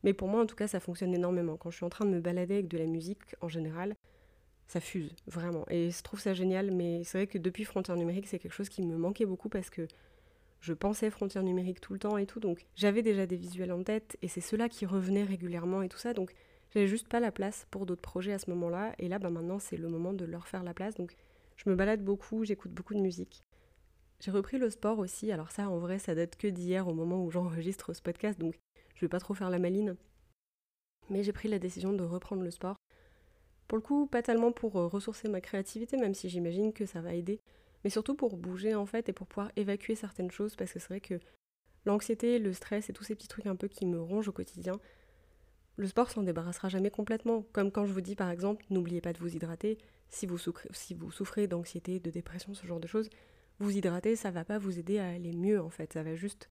Mais 0.03 0.15
pour 0.15 0.29
moi, 0.29 0.41
en 0.41 0.47
tout 0.47 0.57
cas, 0.57 0.67
ça 0.67 0.81
fonctionne 0.81 1.13
énormément. 1.13 1.59
Quand 1.59 1.71
je 1.71 1.77
suis 1.77 1.85
en 1.85 1.91
train 1.91 2.07
de 2.07 2.11
me 2.11 2.21
balader 2.21 2.55
avec 2.55 2.69
de 2.69 2.79
la 2.79 2.87
musique, 2.87 3.37
en 3.43 3.51
général, 3.51 3.97
ça 4.71 4.79
fuse, 4.79 5.11
vraiment. 5.27 5.65
Et 5.69 5.91
je 5.91 6.01
trouve 6.03 6.21
ça 6.21 6.33
génial, 6.33 6.71
mais 6.71 7.03
c'est 7.03 7.19
vrai 7.19 7.27
que 7.27 7.39
depuis 7.39 7.65
Frontières 7.65 7.97
numériques, 7.97 8.29
c'est 8.29 8.39
quelque 8.39 8.53
chose 8.53 8.69
qui 8.69 8.83
me 8.83 8.97
manquait 8.97 9.27
beaucoup 9.27 9.49
parce 9.49 9.69
que 9.69 9.89
je 10.61 10.73
pensais 10.73 11.11
frontières 11.11 11.43
numériques 11.43 11.81
tout 11.81 11.93
le 11.93 11.99
temps 11.99 12.19
et 12.19 12.27
tout, 12.27 12.39
donc 12.39 12.67
j'avais 12.77 13.03
déjà 13.03 13.27
des 13.27 13.37
visuels 13.37 13.73
en 13.73 13.83
tête 13.83 14.17
et 14.23 14.29
c'est 14.29 14.41
ceux-là 14.43 14.69
qui 14.69 14.87
revenaient 14.87 15.25
régulièrement 15.25 15.83
et 15.83 15.89
tout 15.89 15.99
ça, 15.99 16.13
donc 16.13 16.35
j'avais 16.73 16.87
juste 16.87 17.09
pas 17.09 17.19
la 17.19 17.33
place 17.33 17.67
pour 17.71 17.87
d'autres 17.87 18.03
projets 18.03 18.33
à 18.33 18.39
ce 18.39 18.51
moment-là, 18.51 18.95
et 18.99 19.09
là 19.09 19.19
bah, 19.19 19.31
maintenant 19.31 19.59
c'est 19.59 19.79
le 19.79 19.89
moment 19.89 20.13
de 20.13 20.25
leur 20.25 20.47
faire 20.47 20.63
la 20.63 20.75
place, 20.75 20.95
donc 20.95 21.17
je 21.57 21.69
me 21.69 21.75
balade 21.75 22.05
beaucoup, 22.05 22.45
j'écoute 22.45 22.73
beaucoup 22.73 22.95
de 22.95 23.01
musique. 23.01 23.43
J'ai 24.21 24.31
repris 24.31 24.59
le 24.59 24.69
sport 24.69 24.99
aussi, 24.99 25.33
alors 25.33 25.51
ça 25.51 25.71
en 25.71 25.79
vrai 25.79 25.99
ça 25.99 26.15
date 26.15 26.37
que 26.37 26.47
d'hier 26.47 26.87
au 26.87 26.95
moment 26.95 27.25
où 27.25 27.31
j'enregistre 27.31 27.95
ce 27.95 28.03
podcast, 28.03 28.39
donc 28.39 28.55
je 28.95 29.01
vais 29.01 29.09
pas 29.09 29.21
trop 29.21 29.33
faire 29.33 29.49
la 29.49 29.59
maline, 29.59 29.97
mais 31.09 31.23
j'ai 31.23 31.33
pris 31.33 31.49
la 31.49 31.59
décision 31.59 31.95
de 31.95 32.05
reprendre 32.05 32.43
le 32.43 32.51
sport. 32.51 32.77
Pour 33.71 33.79
le 33.79 33.83
coup, 33.83 34.09
pas 34.09 34.21
tellement 34.21 34.51
pour 34.51 34.75
euh, 34.75 34.89
ressourcer 34.89 35.29
ma 35.29 35.41
créativité, 35.41 35.97
même 35.97 36.13
si 36.13 36.29
j'imagine 36.29 36.73
que 36.73 36.87
ça 36.87 37.01
va 37.01 37.15
aider, 37.15 37.39
mais 37.85 37.91
surtout 37.91 38.17
pour 38.17 38.37
bouger 38.37 38.75
en 38.75 38.85
fait 38.85 39.09
et 39.09 39.13
pour 39.13 39.29
pouvoir 39.29 39.53
évacuer 39.55 39.95
certaines 39.95 40.33
choses 40.33 40.57
parce 40.57 40.73
que 40.73 40.81
c'est 40.81 40.89
vrai 40.89 41.01
que 41.01 41.21
l'anxiété, 41.87 42.41
le 42.41 42.53
stress 42.53 42.91
et 42.91 42.93
tous 42.93 43.05
ces 43.05 43.15
petits 43.15 43.29
trucs 43.29 43.47
un 43.47 43.55
peu 43.55 43.69
qui 43.69 43.87
me 43.87 44.01
rongent 44.01 44.27
au 44.27 44.33
quotidien, 44.33 44.81
le 45.77 45.87
sport 45.87 46.11
s'en 46.11 46.25
débarrassera 46.25 46.69
jamais 46.69 46.91
complètement. 46.91 47.47
Comme 47.53 47.71
quand 47.71 47.87
je 47.87 47.93
vous 47.93 48.01
dis 48.01 48.17
par 48.17 48.29
exemple, 48.29 48.67
n'oubliez 48.71 49.01
pas 49.01 49.13
de 49.13 49.19
vous 49.19 49.37
hydrater. 49.37 49.79
Si 50.09 50.27
vous 50.27 50.37
souffrez, 50.37 50.69
si 50.73 50.95
vous 50.95 51.13
souffrez 51.13 51.47
d'anxiété, 51.47 52.01
de 52.01 52.11
dépression, 52.11 52.55
ce 52.55 52.67
genre 52.67 52.81
de 52.81 52.89
choses, 52.89 53.09
vous 53.61 53.71
hydrater, 53.71 54.17
ça 54.17 54.33
va 54.33 54.45
pas 54.45 54.59
vous 54.59 54.81
aider 54.81 54.99
à 54.99 55.11
aller 55.11 55.33
mieux 55.33 55.61
en 55.63 55.71
fait. 55.71 55.93
Ça 55.93 56.03
va 56.03 56.17
juste 56.17 56.51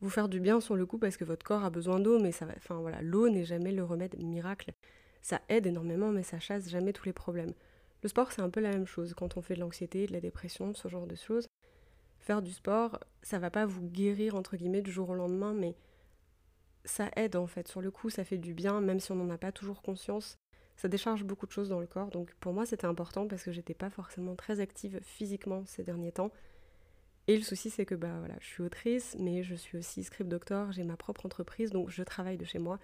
vous 0.00 0.10
faire 0.10 0.28
du 0.28 0.40
bien 0.40 0.60
sur 0.60 0.74
le 0.74 0.84
coup 0.84 0.98
parce 0.98 1.16
que 1.16 1.24
votre 1.24 1.46
corps 1.46 1.62
a 1.62 1.70
besoin 1.70 2.00
d'eau, 2.00 2.18
mais 2.18 2.32
ça 2.32 2.44
va. 2.44 2.54
Enfin 2.56 2.80
voilà, 2.80 3.00
l'eau 3.02 3.28
n'est 3.28 3.44
jamais 3.44 3.70
le 3.70 3.84
remède 3.84 4.18
miracle. 4.18 4.72
Ça 5.22 5.40
aide 5.48 5.66
énormément, 5.66 6.10
mais 6.10 6.22
ça 6.22 6.40
chasse 6.40 6.68
jamais 6.68 6.92
tous 6.92 7.04
les 7.04 7.12
problèmes. 7.12 7.52
Le 8.02 8.08
sport, 8.08 8.32
c'est 8.32 8.42
un 8.42 8.50
peu 8.50 8.60
la 8.60 8.70
même 8.70 8.86
chose 8.86 9.14
quand 9.14 9.36
on 9.36 9.42
fait 9.42 9.54
de 9.54 9.60
l'anxiété, 9.60 10.06
de 10.06 10.12
la 10.12 10.20
dépression, 10.20 10.72
ce 10.74 10.88
genre 10.88 11.06
de 11.06 11.14
choses. 11.14 11.48
Faire 12.18 12.42
du 12.42 12.52
sport, 12.52 12.98
ça 13.22 13.38
va 13.38 13.50
pas 13.50 13.66
vous 13.66 13.82
guérir 13.82 14.34
entre 14.34 14.56
guillemets 14.56 14.82
du 14.82 14.90
jour 14.90 15.10
au 15.10 15.14
lendemain, 15.14 15.52
mais 15.52 15.74
ça 16.84 17.10
aide 17.16 17.36
en 17.36 17.46
fait. 17.46 17.68
Sur 17.68 17.80
le 17.80 17.90
coup, 17.90 18.10
ça 18.10 18.24
fait 18.24 18.38
du 18.38 18.54
bien, 18.54 18.80
même 18.80 19.00
si 19.00 19.12
on 19.12 19.16
n'en 19.16 19.30
a 19.30 19.38
pas 19.38 19.52
toujours 19.52 19.82
conscience. 19.82 20.38
Ça 20.76 20.88
décharge 20.88 21.24
beaucoup 21.24 21.46
de 21.46 21.52
choses 21.52 21.68
dans 21.68 21.80
le 21.80 21.86
corps. 21.86 22.10
Donc 22.10 22.34
pour 22.40 22.54
moi, 22.54 22.64
c'était 22.64 22.86
important 22.86 23.26
parce 23.26 23.42
que 23.42 23.52
j'étais 23.52 23.74
pas 23.74 23.90
forcément 23.90 24.34
très 24.34 24.60
active 24.60 24.98
physiquement 25.02 25.64
ces 25.66 25.82
derniers 25.82 26.12
temps. 26.12 26.30
Et 27.26 27.36
le 27.36 27.42
souci, 27.42 27.68
c'est 27.68 27.84
que 27.84 27.94
bah 27.94 28.16
voilà, 28.18 28.34
je 28.40 28.46
suis 28.46 28.62
autrice, 28.62 29.16
mais 29.20 29.42
je 29.42 29.54
suis 29.54 29.76
aussi 29.76 30.02
script 30.02 30.28
doctor, 30.28 30.72
j'ai 30.72 30.84
ma 30.84 30.96
propre 30.96 31.26
entreprise, 31.26 31.70
donc 31.70 31.90
je 31.90 32.02
travaille 32.02 32.38
de 32.38 32.44
chez 32.44 32.58
moi. 32.58 32.78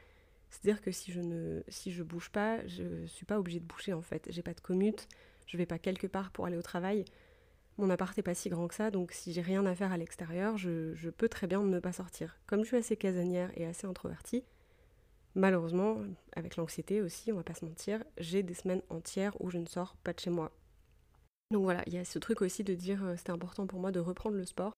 C'est-à-dire 0.50 0.80
que 0.80 0.90
si 0.90 1.12
je 1.12 1.20
ne 1.20 2.02
bouge 2.02 2.30
pas, 2.30 2.66
je 2.66 3.06
suis 3.06 3.26
pas 3.26 3.38
obligée 3.38 3.60
de 3.60 3.64
bouger 3.64 3.92
en 3.92 4.02
fait. 4.02 4.26
J'ai 4.30 4.42
pas 4.42 4.54
de 4.54 4.60
commute, 4.60 5.08
je 5.46 5.56
vais 5.56 5.66
pas 5.66 5.78
quelque 5.78 6.06
part 6.06 6.30
pour 6.30 6.46
aller 6.46 6.56
au 6.56 6.62
travail. 6.62 7.04
Mon 7.78 7.90
appart 7.90 8.16
est 8.16 8.22
pas 8.22 8.34
si 8.34 8.48
grand 8.48 8.68
que 8.68 8.74
ça, 8.74 8.90
donc 8.90 9.12
si 9.12 9.32
j'ai 9.32 9.42
rien 9.42 9.66
à 9.66 9.74
faire 9.74 9.92
à 9.92 9.98
l'extérieur, 9.98 10.56
je, 10.56 10.94
je, 10.94 11.10
peux 11.10 11.28
très 11.28 11.46
bien 11.46 11.62
ne 11.62 11.78
pas 11.78 11.92
sortir. 11.92 12.38
Comme 12.46 12.62
je 12.62 12.68
suis 12.68 12.76
assez 12.76 12.96
casanière 12.96 13.50
et 13.54 13.66
assez 13.66 13.86
introvertie, 13.86 14.44
malheureusement, 15.34 15.98
avec 16.34 16.56
l'anxiété 16.56 17.02
aussi, 17.02 17.32
on 17.32 17.36
va 17.36 17.42
pas 17.42 17.54
se 17.54 17.66
mentir, 17.66 18.02
j'ai 18.16 18.42
des 18.42 18.54
semaines 18.54 18.82
entières 18.88 19.38
où 19.42 19.50
je 19.50 19.58
ne 19.58 19.66
sors 19.66 19.94
pas 19.96 20.14
de 20.14 20.20
chez 20.20 20.30
moi. 20.30 20.52
Donc 21.50 21.64
voilà, 21.64 21.82
il 21.86 21.94
y 21.94 21.98
a 21.98 22.04
ce 22.04 22.18
truc 22.18 22.40
aussi 22.40 22.64
de 22.64 22.74
dire 22.74 23.04
euh, 23.04 23.14
c'était 23.16 23.30
important 23.30 23.66
pour 23.66 23.78
moi 23.78 23.92
de 23.92 24.00
reprendre 24.00 24.36
le 24.36 24.44
sport, 24.46 24.72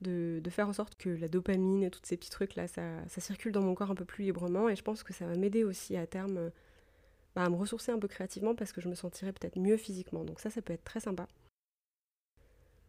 de, 0.00 0.40
faire 0.50 0.68
en 0.68 0.72
sorte 0.72 0.96
que 0.96 1.10
la 1.10 1.28
dopamine 1.28 1.82
et 1.82 1.90
tous 1.90 2.00
ces 2.02 2.16
petits 2.16 2.30
trucs 2.30 2.54
là, 2.54 2.66
ça, 2.66 3.06
circule 3.18 3.52
dans 3.52 3.62
mon 3.62 3.74
corps 3.74 3.90
un 3.90 3.94
peu 3.94 4.04
plus 4.04 4.24
librement. 4.24 4.68
Et 4.68 4.76
je 4.76 4.82
pense 4.82 5.02
que 5.02 5.12
ça 5.12 5.26
va 5.26 5.36
m'aider 5.36 5.64
aussi 5.64 5.96
à 5.96 6.06
terme 6.06 6.38
euh, 6.38 6.50
bah, 7.34 7.44
à 7.44 7.50
me 7.50 7.56
ressourcer 7.56 7.92
un 7.92 7.98
peu 7.98 8.08
créativement 8.08 8.54
parce 8.54 8.72
que 8.72 8.80
je 8.80 8.88
me 8.88 8.94
sentirai 8.94 9.32
peut-être 9.32 9.58
mieux 9.58 9.76
physiquement. 9.76 10.24
Donc 10.24 10.40
ça, 10.40 10.50
ça 10.50 10.62
peut 10.62 10.72
être 10.72 10.84
très 10.84 11.00
sympa. 11.00 11.28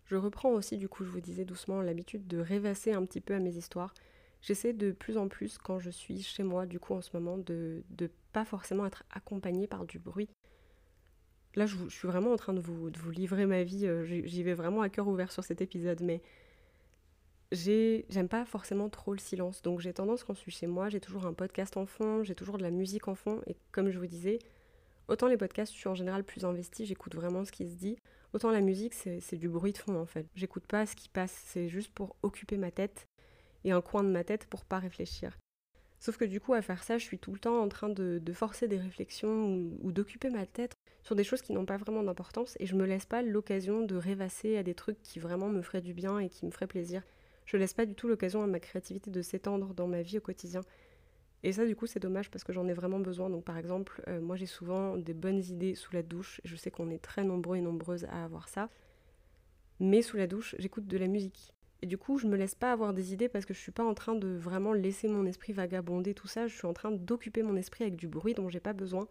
Je 0.06 0.16
reprends 0.16 0.52
aussi, 0.52 0.78
du 0.78 0.90
coup, 0.90 1.06
je 1.06 1.10
vous 1.10 1.22
disais 1.22 1.46
doucement, 1.46 1.82
l'habitude 1.82 2.28
de 2.28 2.38
rêvasser 2.38 2.92
un 2.92 3.06
petit 3.06 3.22
peu 3.22 3.34
à 3.34 3.40
mes 3.40 3.56
histoires. 3.56 3.94
J'essaie 4.42 4.74
de 4.74 4.92
plus 4.92 5.18
en 5.18 5.28
plus, 5.28 5.58
quand 5.58 5.80
je 5.80 5.90
suis 5.90 6.22
chez 6.22 6.44
moi, 6.44 6.66
du 6.66 6.80
coup, 6.80 6.94
en 6.94 7.02
ce 7.02 7.12
moment, 7.14 7.38
de 7.38 7.84
ne 8.00 8.08
pas 8.34 8.44
forcément 8.44 8.86
être 8.86 9.04
accompagnée 9.12 9.68
par 9.68 9.86
du 9.86 10.00
bruit. 10.00 10.30
Là, 11.56 11.66
je, 11.66 11.78
suis 11.90 12.08
vraiment 12.08 12.32
en 12.32 12.38
train 12.38 12.54
de 12.54 12.60
vous, 12.60 12.90
de 12.90 12.98
vous 12.98 13.12
livrer 13.12 13.46
ma 13.46 13.64
vie. 13.64 13.86
Euh, 13.86 14.04
j'y 14.04 14.44
vais 14.44 14.54
vraiment 14.54 14.82
à 14.82 14.90
cœur 14.90 15.08
ouvert 15.08 15.32
sur 15.32 15.44
cet 15.44 15.62
épisode, 15.62 16.02
mais 16.02 16.22
j'aime 17.52 18.28
pas 18.30 18.46
forcément 18.46 18.90
trop 18.90 19.14
le 19.14 19.20
silence. 19.20 19.62
Donc 19.62 19.80
j'ai 19.80 19.94
tendance 19.94 20.24
quand 20.24 20.34
je 20.34 20.40
suis 20.40 20.52
chez 20.52 20.68
moi, 20.68 20.90
j'ai 20.90 21.00
toujours 21.00 21.26
un 21.26 21.34
podcast 21.34 21.78
en 21.78 21.86
fond, 21.86 22.24
j'ai 22.24 22.36
toujours 22.36 22.58
de 22.58 22.64
la 22.64 22.72
musique 22.72 23.08
en 23.08 23.16
fond. 23.16 23.42
Et 23.48 23.56
comme 23.72 23.90
je 23.90 24.00
vous 24.00 24.08
disais, 24.08 24.40
autant 25.08 25.28
les 25.28 25.38
podcasts, 25.38 25.74
je 25.74 25.78
suis 25.78 25.90
en 25.90 25.96
général 25.96 26.24
plus 26.24 26.46
investie, 26.46 26.86
j'écoute 26.86 27.16
vraiment 27.16 27.46
ce 27.46 27.52
qui 27.52 27.70
se 27.70 27.76
dit. 27.76 27.98
Autant 28.34 28.52
la 28.52 28.62
musique, 28.62 28.94
c'est 28.94 29.36
du 29.36 29.50
bruit 29.50 29.74
de 29.74 29.78
fond 29.78 30.00
en 30.00 30.06
fait. 30.06 30.26
J'écoute 30.36 30.66
pas 30.66 30.86
ce 30.86 30.96
qui 30.96 31.10
passe, 31.10 31.44
c'est 31.48 31.68
juste 31.68 31.92
pour 31.92 32.16
occuper 32.24 32.58
ma 32.58 32.72
tête 32.72 33.08
et 33.64 33.72
un 33.72 33.82
coin 33.82 34.04
de 34.04 34.10
ma 34.10 34.24
tête 34.24 34.46
pour 34.48 34.64
pas 34.64 34.80
réfléchir. 34.80 35.38
Sauf 36.00 36.18
que 36.18 36.26
du 36.26 36.40
coup, 36.40 36.54
à 36.54 36.64
faire 36.64 36.84
ça, 36.84 36.98
je 36.98 37.04
suis 37.04 37.20
tout 37.20 37.32
le 37.32 37.38
temps 37.38 37.62
en 37.62 37.68
train 37.68 37.90
de, 37.90 38.20
forcer 38.34 38.68
des 38.68 38.80
réflexions 38.80 39.70
ou, 39.82 39.92
d'occuper 39.92 40.32
ma 40.32 40.48
tête 40.48 40.74
sur 41.04 41.16
des 41.16 41.24
choses 41.24 41.44
qui 41.44 41.54
n'ont 41.54 41.66
pas 41.66 41.78
vraiment 41.78 42.02
d'importance 42.02 42.56
et 42.60 42.66
je 42.66 42.76
me 42.76 42.86
laisse 42.86 43.06
pas 43.06 43.22
l'occasion 43.22 43.82
de 43.82 43.96
rêvasser 43.96 44.58
à 44.58 44.64
des 44.64 44.74
trucs 44.74 45.02
qui 45.04 45.20
vraiment 45.20 45.50
me 45.50 45.62
feraient 45.62 45.82
du 45.82 45.94
bien 45.94 46.18
et 46.18 46.30
qui 46.30 46.46
me 46.46 46.52
feraient 46.52 46.66
plaisir 46.66 47.04
Je 47.52 47.58
laisse 47.58 47.74
pas 47.74 47.86
du 47.86 47.96
tout 47.96 48.08
l'occasion 48.08 48.42
à 48.44 48.48
ma 48.48 48.62
créativité 48.62 49.12
de 49.12 49.22
s'étendre 49.22 49.74
dans 49.74 49.86
ma 49.86 50.02
vie 50.04 50.20
au 50.20 50.22
quotidien. 50.22 50.62
Et 51.44 51.52
ça, 51.52 51.66
du 51.66 51.76
coup, 51.76 51.86
c'est 51.86 52.00
dommage 52.00 52.32
parce 52.32 52.46
que 52.46 52.54
j'en 52.54 52.66
ai 52.70 52.72
vraiment 52.72 53.02
besoin. 53.02 53.30
Donc, 53.30 53.44
par 53.44 53.58
exemple, 53.58 54.02
euh, 54.08 54.22
moi, 54.22 54.38
j'ai 54.38 54.46
souvent 54.46 54.96
des 54.96 55.14
bonnes 55.14 55.44
idées 55.44 55.76
sous 55.76 55.94
la 55.94 56.02
douche. 56.02 56.40
Je 56.46 56.56
sais 56.56 56.72
qu'on 56.72 56.90
est 56.90 57.02
très 57.02 57.26
nombreux 57.26 57.58
et 57.58 57.62
nombreuses 57.62 58.06
à 58.06 58.24
avoir 58.24 58.48
ça. 58.48 58.70
Mais 59.82 60.02
sous 60.02 60.16
la 60.16 60.28
douche, 60.28 60.56
j'écoute 60.60 60.88
de 60.88 60.98
la 60.98 61.08
musique. 61.08 61.54
Et 61.82 61.88
du 61.88 61.98
coup, 61.98 62.18
je 62.18 62.26
me 62.26 62.38
laisse 62.38 62.56
pas 62.56 62.72
avoir 62.72 62.94
des 62.94 63.12
idées 63.12 63.28
parce 63.28 63.44
que 63.44 63.54
je 63.54 63.60
suis 63.60 63.74
pas 63.74 63.84
en 63.84 63.96
train 63.96 64.16
de 64.16 64.30
vraiment 64.30 64.72
laisser 64.72 65.10
mon 65.10 65.26
esprit 65.26 65.52
vagabonder 65.52 66.14
tout 66.14 66.28
ça. 66.28 66.48
Je 66.48 66.56
suis 66.56 66.68
en 66.68 66.74
train 66.74 66.92
d'occuper 66.92 67.44
mon 67.44 67.58
esprit 67.58 67.84
avec 67.84 67.98
du 67.98 68.08
bruit 68.08 68.34
dont 68.34 68.48
j'ai 68.48 68.62
pas 68.62 68.72
besoin 68.72 69.10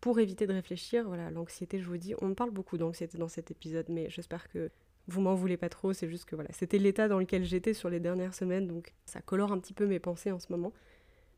pour 0.00 0.18
éviter 0.18 0.46
de 0.46 0.54
réfléchir. 0.54 1.06
Voilà, 1.06 1.30
l'anxiété, 1.30 1.78
je 1.78 1.88
vous 1.88 1.98
dis, 1.98 2.14
on 2.22 2.32
parle 2.32 2.52
beaucoup 2.52 2.78
d'anxiété 2.78 3.18
dans 3.18 3.28
cet 3.28 3.50
épisode, 3.50 3.90
mais 3.90 4.08
j'espère 4.08 4.48
que 4.48 4.70
vous 5.08 5.20
m'en 5.20 5.34
voulez 5.34 5.56
pas 5.56 5.68
trop. 5.68 5.92
C'est 5.92 6.08
juste 6.08 6.26
que 6.26 6.36
voilà, 6.36 6.50
c'était 6.52 6.78
l'état 6.78 7.08
dans 7.08 7.18
lequel 7.18 7.44
j'étais 7.44 7.74
sur 7.74 7.90
les 7.90 7.98
dernières 7.98 8.34
semaines, 8.34 8.68
donc 8.68 8.92
ça 9.06 9.20
colore 9.20 9.52
un 9.52 9.58
petit 9.58 9.74
peu 9.74 9.86
mes 9.86 9.98
pensées 9.98 10.30
en 10.30 10.38
ce 10.38 10.52
moment. 10.52 10.72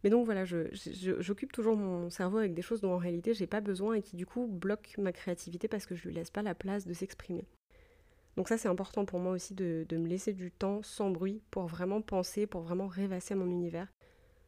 Mais 0.02 0.11
donc 0.11 0.24
voilà, 0.24 0.44
j'occupe 0.44 1.52
toujours 1.52 1.76
mon 1.76 2.09
cerveau 2.09 2.38
avec 2.38 2.54
des 2.54 2.62
choses 2.62 2.80
dont 2.80 2.94
en 2.94 2.98
réalité 2.98 3.35
j'ai 3.35 3.46
pas 3.46 3.61
besoin 3.61 3.94
et 3.94 4.02
qui 4.02 4.16
du 4.16 4.24
coup 4.24 4.46
bloquent 4.46 5.00
ma 5.00 5.12
créativité 5.12 5.68
parce 5.68 5.85
que 5.85 5.94
je 5.94 6.09
lui 6.09 6.14
laisse 6.14 6.30
pas 6.30 6.42
la 6.42 6.54
place 6.54 6.87
de 6.87 6.94
s'exprimer. 6.94 7.44
Donc 8.37 8.48
ça 8.48 8.56
c'est 8.56 8.68
important 8.68 9.04
pour 9.04 9.18
moi 9.18 9.33
aussi 9.33 9.54
de, 9.54 9.87
me 9.92 10.06
laisser 10.06 10.33
du 10.33 10.50
temps 10.50 10.83
sans 10.83 11.11
bruit 11.11 11.42
pour 11.50 11.66
vraiment 11.66 12.00
penser, 12.00 12.46
pour 12.46 12.62
vraiment 12.62 12.87
rêvasser 12.87 13.35
mon 13.35 13.50
univers, 13.50 13.88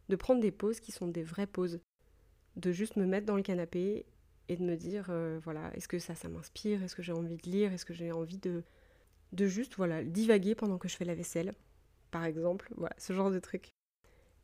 de 0.08 0.16
prendre 0.16 0.40
des 0.40 0.52
pauses 0.52 0.80
qui 0.80 0.92
sont 0.92 1.08
des 1.08 1.22
vraies 1.22 1.46
pauses, 1.46 1.80
de 2.56 2.72
juste 2.72 2.96
me 2.96 3.04
mettre 3.04 3.26
dans 3.26 3.36
le 3.36 3.42
canapé 3.42 4.06
et 4.48 4.56
de 4.56 4.62
me 4.62 4.76
dire 4.76 5.08
euh, 5.10 5.38
voilà 5.44 5.70
est-ce 5.74 5.88
que 5.88 5.98
ça 5.98 6.14
ça 6.14 6.30
m'inspire, 6.30 6.82
est-ce 6.82 6.96
que 6.96 7.02
j'ai 7.02 7.12
envie 7.12 7.36
de 7.36 7.50
lire, 7.50 7.74
est-ce 7.74 7.84
que 7.84 7.92
j'ai 7.92 8.10
envie 8.10 8.38
de 8.38 8.62
de 9.32 9.46
juste 9.46 9.74
voilà 9.76 10.04
divaguer 10.04 10.54
pendant 10.54 10.78
que 10.78 10.88
je 10.88 10.96
fais 10.96 11.04
la 11.04 11.14
vaisselle, 11.14 11.52
par 12.10 12.24
exemple, 12.24 12.68
voilà 12.76 12.94
ce 12.98 13.12
genre 13.12 13.30
de 13.30 13.38
truc. 13.38 13.70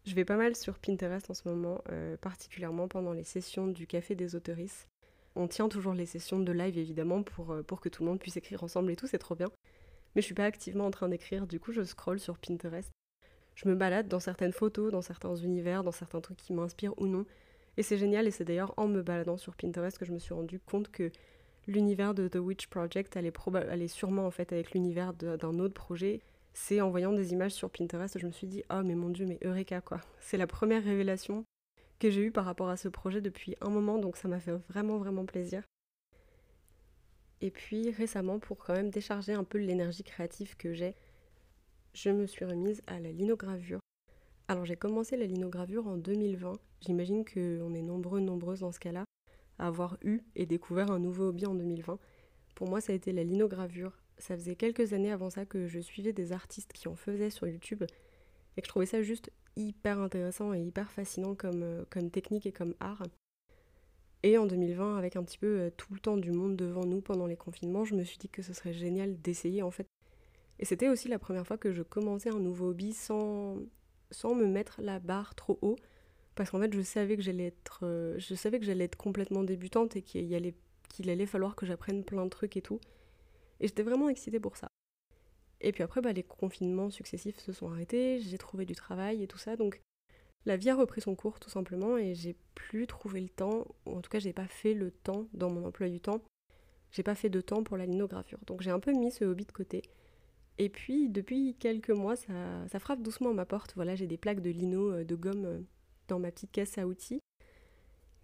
Je 0.05 0.15
vais 0.15 0.25
pas 0.25 0.37
mal 0.37 0.57
sur 0.57 0.79
Pinterest 0.79 1.31
en 1.31 1.35
ce 1.35 1.47
moment, 1.49 1.83
euh, 1.91 2.17
particulièrement 2.17 2.89
pendant 2.89 3.13
les 3.13 3.25
sessions 3.25 3.67
du 3.67 3.87
Café 3.87 4.15
des 4.15 4.35
Autoristes. 4.35 4.89
On 5.37 5.47
tient 5.47 5.69
toujours 5.69 5.93
les 5.93 6.07
sessions 6.07 6.41
de 6.41 6.53
live 6.53 6.79
évidemment 6.79 7.23
pour, 7.23 7.53
euh, 7.53 7.63
pour 7.63 7.81
que 7.81 7.89
tout 7.89 8.03
le 8.03 8.09
monde 8.09 8.19
puisse 8.19 8.37
écrire 8.37 8.65
ensemble 8.65 8.91
et 8.91 8.97
tout, 8.97 9.07
c'est 9.07 9.19
trop 9.19 9.35
bien. 9.35 9.51
Mais 10.15 10.23
je 10.23 10.27
suis 10.27 10.35
pas 10.35 10.47
activement 10.47 10.87
en 10.87 10.91
train 10.91 11.09
d'écrire, 11.09 11.47
du 11.47 11.61
coup 11.61 11.73
je 11.73 11.85
scroll 11.85 12.19
sur 12.19 12.39
Pinterest. 12.39 12.91
Je 13.55 13.69
me 13.69 13.75
balade 13.75 14.09
dans 14.09 14.21
certaines 14.21 14.53
photos, 14.53 14.91
dans 14.91 15.03
certains 15.03 15.35
univers, 15.37 15.83
dans 15.83 15.93
certains 15.93 16.21
trucs 16.21 16.39
qui 16.39 16.53
m'inspirent 16.53 16.99
ou 16.99 17.07
non. 17.07 17.27
Et 17.77 17.83
c'est 17.83 17.99
génial, 17.99 18.27
et 18.27 18.31
c'est 18.31 18.45
d'ailleurs 18.45 18.73
en 18.77 18.89
me 18.89 19.03
baladant 19.03 19.37
sur 19.37 19.57
Pinterest 19.57 19.99
que 19.99 20.05
je 20.05 20.13
me 20.13 20.19
suis 20.19 20.33
rendu 20.33 20.59
compte 20.59 20.91
que 20.91 21.11
l'univers 21.69 22.15
de 22.15 22.27
The 22.27 22.37
Witch 22.37 22.67
Project 22.67 23.17
allait, 23.17 23.33
allait 23.69 23.89
sûrement 23.89 24.27
en 24.27 24.31
fait 24.33 24.53
avec 24.53 24.73
l'univers 24.73 25.13
d'un 25.13 25.59
autre 25.61 25.75
projet 25.75 26.21
c'est 26.61 26.81
en 26.81 26.91
voyant 26.91 27.13
des 27.13 27.33
images 27.33 27.53
sur 27.53 27.71
Pinterest, 27.71 28.19
je 28.19 28.27
me 28.27 28.33
suis 28.33 28.49
dit 28.49 28.65
oh 28.71 28.83
mais 28.85 28.97
mon 28.97 29.11
dieu, 29.11 29.27
mais 29.27 29.39
Eureka 29.45 29.81
quoi. 29.81 30.01
C'est 30.19 30.37
la 30.37 30.49
première 30.49 30.83
révélation 30.83 31.45
que 32.01 32.11
j'ai 32.11 32.23
eue 32.23 32.33
par 32.33 32.45
rapport 32.45 32.69
à 32.69 32.77
ce 32.77 32.89
projet 32.89 33.21
depuis 33.21 33.55
un 33.61 33.71
moment, 33.71 33.99
donc 33.99 34.17
ça 34.17 34.27
m'a 34.27 34.41
fait 34.41 34.57
vraiment 34.69 34.99
vraiment 34.99 35.25
plaisir. 35.25 35.63
Et 37.41 37.53
puis 37.53 37.93
récemment, 37.93 38.41
pour 38.41 38.59
quand 38.59 38.75
même 38.75 38.91
décharger 38.91 39.35
un 39.35 39.45
peu 39.45 39.59
l'énergie 39.59 40.03
créative 40.03 40.57
que 40.57 40.73
j'ai, 40.73 40.97
je 41.95 42.11
me 42.11 42.27
suis 42.27 42.45
remise 42.45 42.83
à 42.89 42.99
la 42.99 43.13
linogravure. 43.13 43.81
Alors 44.49 44.65
j'ai 44.65 44.77
commencé 44.77 45.17
la 45.17 45.27
linogravure 45.27 45.87
en 45.87 45.97
2020. 45.97 46.55
J'imagine 46.81 47.25
qu'on 47.25 47.75
est 47.75 47.83
nombreux, 47.83 48.19
nombreuses 48.19 48.61
dans 48.61 48.73
ce 48.73 48.81
cas-là, 48.81 49.05
avoir 49.59 49.99
eu 50.03 50.21
et 50.37 50.47
découvert 50.47 50.91
un 50.91 50.99
nouveau 50.99 51.29
hobby 51.29 51.47
en 51.47 51.55
2020. 51.55 51.99
Pour 52.55 52.69
moi, 52.69 52.81
ça 52.81 52.93
a 52.93 52.97
été 52.97 53.13
la 53.13 53.25
linogravure 53.25 53.93
ça 54.19 54.37
faisait 54.37 54.57
quelques 54.57 54.93
années 54.93 55.13
avant 55.13 55.31
ça 55.31 55.47
que 55.47 55.67
je 55.67 55.81
suivais 55.81 56.13
des 56.13 56.33
artistes 56.33 56.73
qui 56.73 56.89
en 56.89 56.97
faisaient 56.97 57.31
sur 57.31 57.47
YouTube 57.47 57.85
et 58.57 58.61
que 58.61 58.67
je 58.67 58.69
trouvais 58.69 58.87
ça 58.87 59.03
juste 59.03 59.31
hyper 59.57 59.99
intéressant 60.01 60.53
et 60.55 60.61
hyper 60.61 60.91
fascinant 60.91 61.35
comme, 61.35 61.63
euh, 61.63 61.85
technique 62.13 62.47
et 62.47 62.53
comme 62.53 62.75
art. 62.81 63.05
Et 64.25 64.37
en 64.37 64.47
2020, 64.47 64.97
avec 64.97 65.17
un 65.17 65.23
petit 65.23 65.39
peu 65.39 65.61
euh, 65.61 65.71
tout 65.71 65.95
le 65.95 66.01
temps 66.01 66.17
du 66.17 66.33
monde 66.33 66.57
devant 66.57 66.85
nous 66.85 67.01
pendant 67.01 67.27
les 67.27 67.37
confinements, 67.37 67.85
je 67.85 67.95
me 67.95 68.03
suis 68.03 68.19
dit 68.19 68.29
que 68.29 68.43
ce 68.43 68.53
serait 68.53 68.73
génial 68.73 69.21
d'essayer 69.21 69.63
en 69.63 69.71
fait. 69.71 69.87
Et 70.59 70.65
c'était 70.65 70.89
aussi 70.89 71.09
la 71.09 71.21
première 71.21 71.47
fois 71.47 71.57
que 71.57 71.73
je 71.73 71.83
commençais 71.83 72.31
un 72.31 72.41
nouveau 72.41 72.71
hobby 72.71 72.93
sans, 72.93 73.59
sans 74.11 74.35
me 74.35 74.47
mettre 74.47 74.81
la 74.83 74.99
barre 74.99 75.37
trop 75.37 75.59
haut. 75.63 75.77
Parce 76.39 76.51
qu'en 76.51 76.61
fait, 76.61 76.73
je 76.73 76.83
savais 76.83 77.17
que 77.17 77.23
j'allais 77.23 77.49
être, 77.49 77.81
euh, 77.83 78.15
je 78.19 78.33
savais 78.37 78.61
que 78.61 78.65
j'allais 78.65 78.85
être 78.85 78.95
complètement 78.95 79.43
débutante 79.43 79.97
et 79.97 80.03
qu'il 80.03 80.33
allait, 80.37 80.55
qu'il 80.89 81.11
allait 81.11 81.27
falloir 81.27 81.57
que 81.57 81.67
j'apprenne 81.67 82.05
plein 82.05 82.25
de 82.25 82.31
trucs 82.31 82.57
et 82.57 82.63
tout. 82.63 82.79
Et 83.59 83.67
j'étais 83.67 83.83
vraiment 83.83 84.09
excitée 84.09 84.39
pour 84.39 84.57
ça. 84.57 84.69
Et 85.61 85.73
puis 85.73 85.83
après, 85.83 86.01
bah, 86.01 86.13
les 86.13 86.23
confinements 86.23 86.91
successifs 86.91 87.41
se 87.41 87.51
sont 87.53 87.69
arrêtés, 87.73 88.21
j'ai 88.21 88.39
trouvé 88.39 88.67
du 88.67 88.77
travail 88.77 89.21
et 89.21 89.27
tout 89.27 89.37
ça, 89.37 89.57
donc 89.57 89.81
la 90.47 90.57
vie 90.57 90.71
a 90.71 90.77
repris 90.77 91.01
son 91.01 91.17
cours 91.17 91.41
tout 91.41 91.51
simplement 91.51 91.99
et 91.99 92.15
j'ai 92.15 92.37
plus 92.55 92.87
trouvé 92.87 93.21
le 93.21 93.31
temps, 93.31 93.67
ou 93.85 93.97
en 93.97 94.01
tout 94.01 94.09
cas 94.09 94.21
j'ai 94.21 94.33
pas 94.33 94.47
fait 94.47 94.75
le 94.75 94.93
temps 94.93 95.27
dans 95.33 95.51
mon 95.51 95.67
emploi 95.67 95.89
du 95.89 95.99
temps, 95.99 96.23
j'ai 96.93 97.03
pas 97.03 97.17
fait 97.17 97.31
de 97.31 97.41
temps 97.41 97.65
pour 97.65 97.77
la 97.77 97.85
linogravure. 97.85 98.39
Donc 98.47 98.63
j'ai 98.63 98.71
un 98.71 98.79
peu 98.79 98.93
mis 98.93 99.11
ce 99.11 99.25
hobby 99.25 99.45
de 99.45 99.51
côté. 99.51 99.83
Et 100.59 100.69
puis 100.69 101.09
depuis 101.09 101.57
quelques 101.59 101.91
mois, 101.91 102.15
ça, 102.15 102.69
ça 102.69 102.79
frappe 102.79 103.03
doucement 103.03 103.31
à 103.31 103.35
ma 103.35 103.45
porte. 103.45 103.73
Voilà, 103.75 103.97
j'ai 103.97 104.07
des 104.07 104.19
plaques 104.19 104.41
de 104.41 104.51
lino, 104.51 104.93
euh, 104.93 105.05
de 105.05 105.17
gomme 105.17 105.45
euh, 105.45 105.61
dans 106.09 106.19
ma 106.19 106.31
petite 106.31 106.51
caisse 106.51 106.79
à 106.79 106.87
outils. 106.87 107.23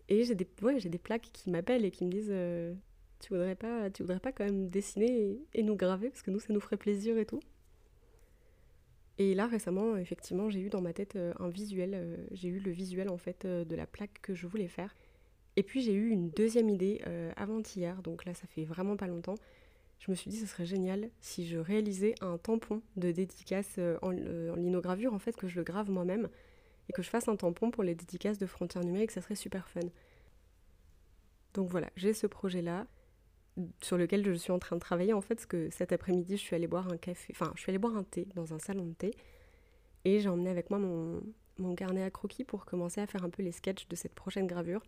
Et 0.08 0.24
j'ai 0.24 0.34
des, 0.34 0.46
ouais, 0.62 0.78
j'ai 0.80 0.88
des 0.88 0.98
plaques 0.98 1.30
qui 1.32 1.50
m'appellent 1.50 1.84
et 1.84 1.90
qui 1.90 2.04
me 2.04 2.10
disent 2.10 2.30
euh, 2.30 2.74
tu 3.20 3.32
voudrais 3.32 3.54
pas, 3.54 3.90
tu 3.90 4.02
voudrais 4.02 4.20
pas 4.20 4.32
quand 4.32 4.44
même 4.44 4.68
dessiner 4.68 5.38
et, 5.54 5.62
nous 5.62 5.76
graver 5.76 6.10
parce 6.10 6.22
que 6.22 6.30
nous 6.30 6.40
ça 6.40 6.52
nous 6.52 6.60
ferait 6.60 6.76
plaisir 6.76 7.16
et 7.16 7.24
tout. 7.24 7.40
Et 9.16 9.34
là 9.34 9.46
récemment, 9.46 9.96
effectivement, 9.96 10.50
j'ai 10.50 10.60
eu 10.60 10.68
dans 10.68 10.80
ma 10.80 10.92
tête 10.92 11.16
euh, 11.16 11.32
un 11.38 11.48
visuel, 11.48 11.92
euh, 11.94 12.16
j'ai 12.32 12.48
eu 12.48 12.58
le 12.58 12.70
visuel 12.70 13.08
en 13.08 13.16
fait 13.16 13.46
de 13.46 13.76
la 13.76 13.86
plaque 13.86 14.20
que 14.20 14.34
je 14.34 14.46
voulais 14.46 14.68
faire. 14.68 14.94
Et 15.56 15.62
puis 15.62 15.80
j'ai 15.80 15.94
eu 15.94 16.10
une 16.10 16.30
deuxième 16.30 16.68
idée 16.68 17.00
avant-hier, 17.36 18.02
donc 18.02 18.24
là 18.24 18.34
ça 18.34 18.48
fait 18.48 18.64
vraiment 18.64 18.96
pas 18.96 19.06
longtemps. 19.06 19.36
Je 20.00 20.10
me 20.10 20.16
suis 20.16 20.28
dit 20.28 20.36
ce 20.36 20.46
serait 20.46 20.66
génial 20.66 21.10
si 21.20 21.46
je 21.46 21.56
réalisais 21.58 22.16
un 22.20 22.38
tampon 22.38 22.82
de 22.96 23.12
dédicace 23.12 23.78
en 24.02 24.10
linogravure 24.10 25.14
en 25.14 25.20
fait 25.20 25.36
que 25.36 25.46
je 25.46 25.56
le 25.56 25.62
grave 25.62 25.92
moi-même 25.92 26.28
et 26.88 26.92
que 26.92 27.02
je 27.02 27.10
fasse 27.10 27.28
un 27.28 27.36
tampon 27.36 27.70
pour 27.70 27.82
les 27.82 27.94
dédicaces 27.94 28.38
de 28.38 28.46
frontières 28.46 28.84
numériques, 28.84 29.10
ça 29.10 29.22
serait 29.22 29.34
super 29.34 29.68
fun. 29.68 29.80
Donc 31.54 31.70
voilà, 31.70 31.88
j'ai 31.96 32.12
ce 32.12 32.26
projet 32.26 32.62
là 32.62 32.86
sur 33.82 33.96
lequel 33.96 34.24
je 34.26 34.32
suis 34.32 34.52
en 34.52 34.58
train 34.58 34.76
de 34.76 34.80
travailler 34.80 35.12
en 35.12 35.20
fait, 35.20 35.36
parce 35.36 35.46
que 35.46 35.70
cet 35.70 35.92
après-midi, 35.92 36.36
je 36.36 36.42
suis 36.42 36.56
allée 36.56 36.66
boire 36.66 36.90
un 36.92 36.96
café, 36.96 37.32
enfin, 37.36 37.52
je 37.54 37.60
suis 37.60 37.70
allée 37.70 37.78
boire 37.78 37.96
un 37.96 38.02
thé 38.02 38.26
dans 38.34 38.52
un 38.52 38.58
salon 38.58 38.86
de 38.86 38.94
thé, 38.94 39.12
et 40.04 40.20
j'ai 40.20 40.28
emmené 40.28 40.50
avec 40.50 40.70
moi 40.70 40.78
mon, 40.78 41.22
mon 41.58 41.74
carnet 41.74 42.02
à 42.02 42.10
croquis 42.10 42.44
pour 42.44 42.64
commencer 42.64 43.00
à 43.00 43.06
faire 43.06 43.24
un 43.24 43.30
peu 43.30 43.42
les 43.42 43.52
sketchs 43.52 43.86
de 43.88 43.96
cette 43.96 44.14
prochaine 44.14 44.46
gravure. 44.46 44.82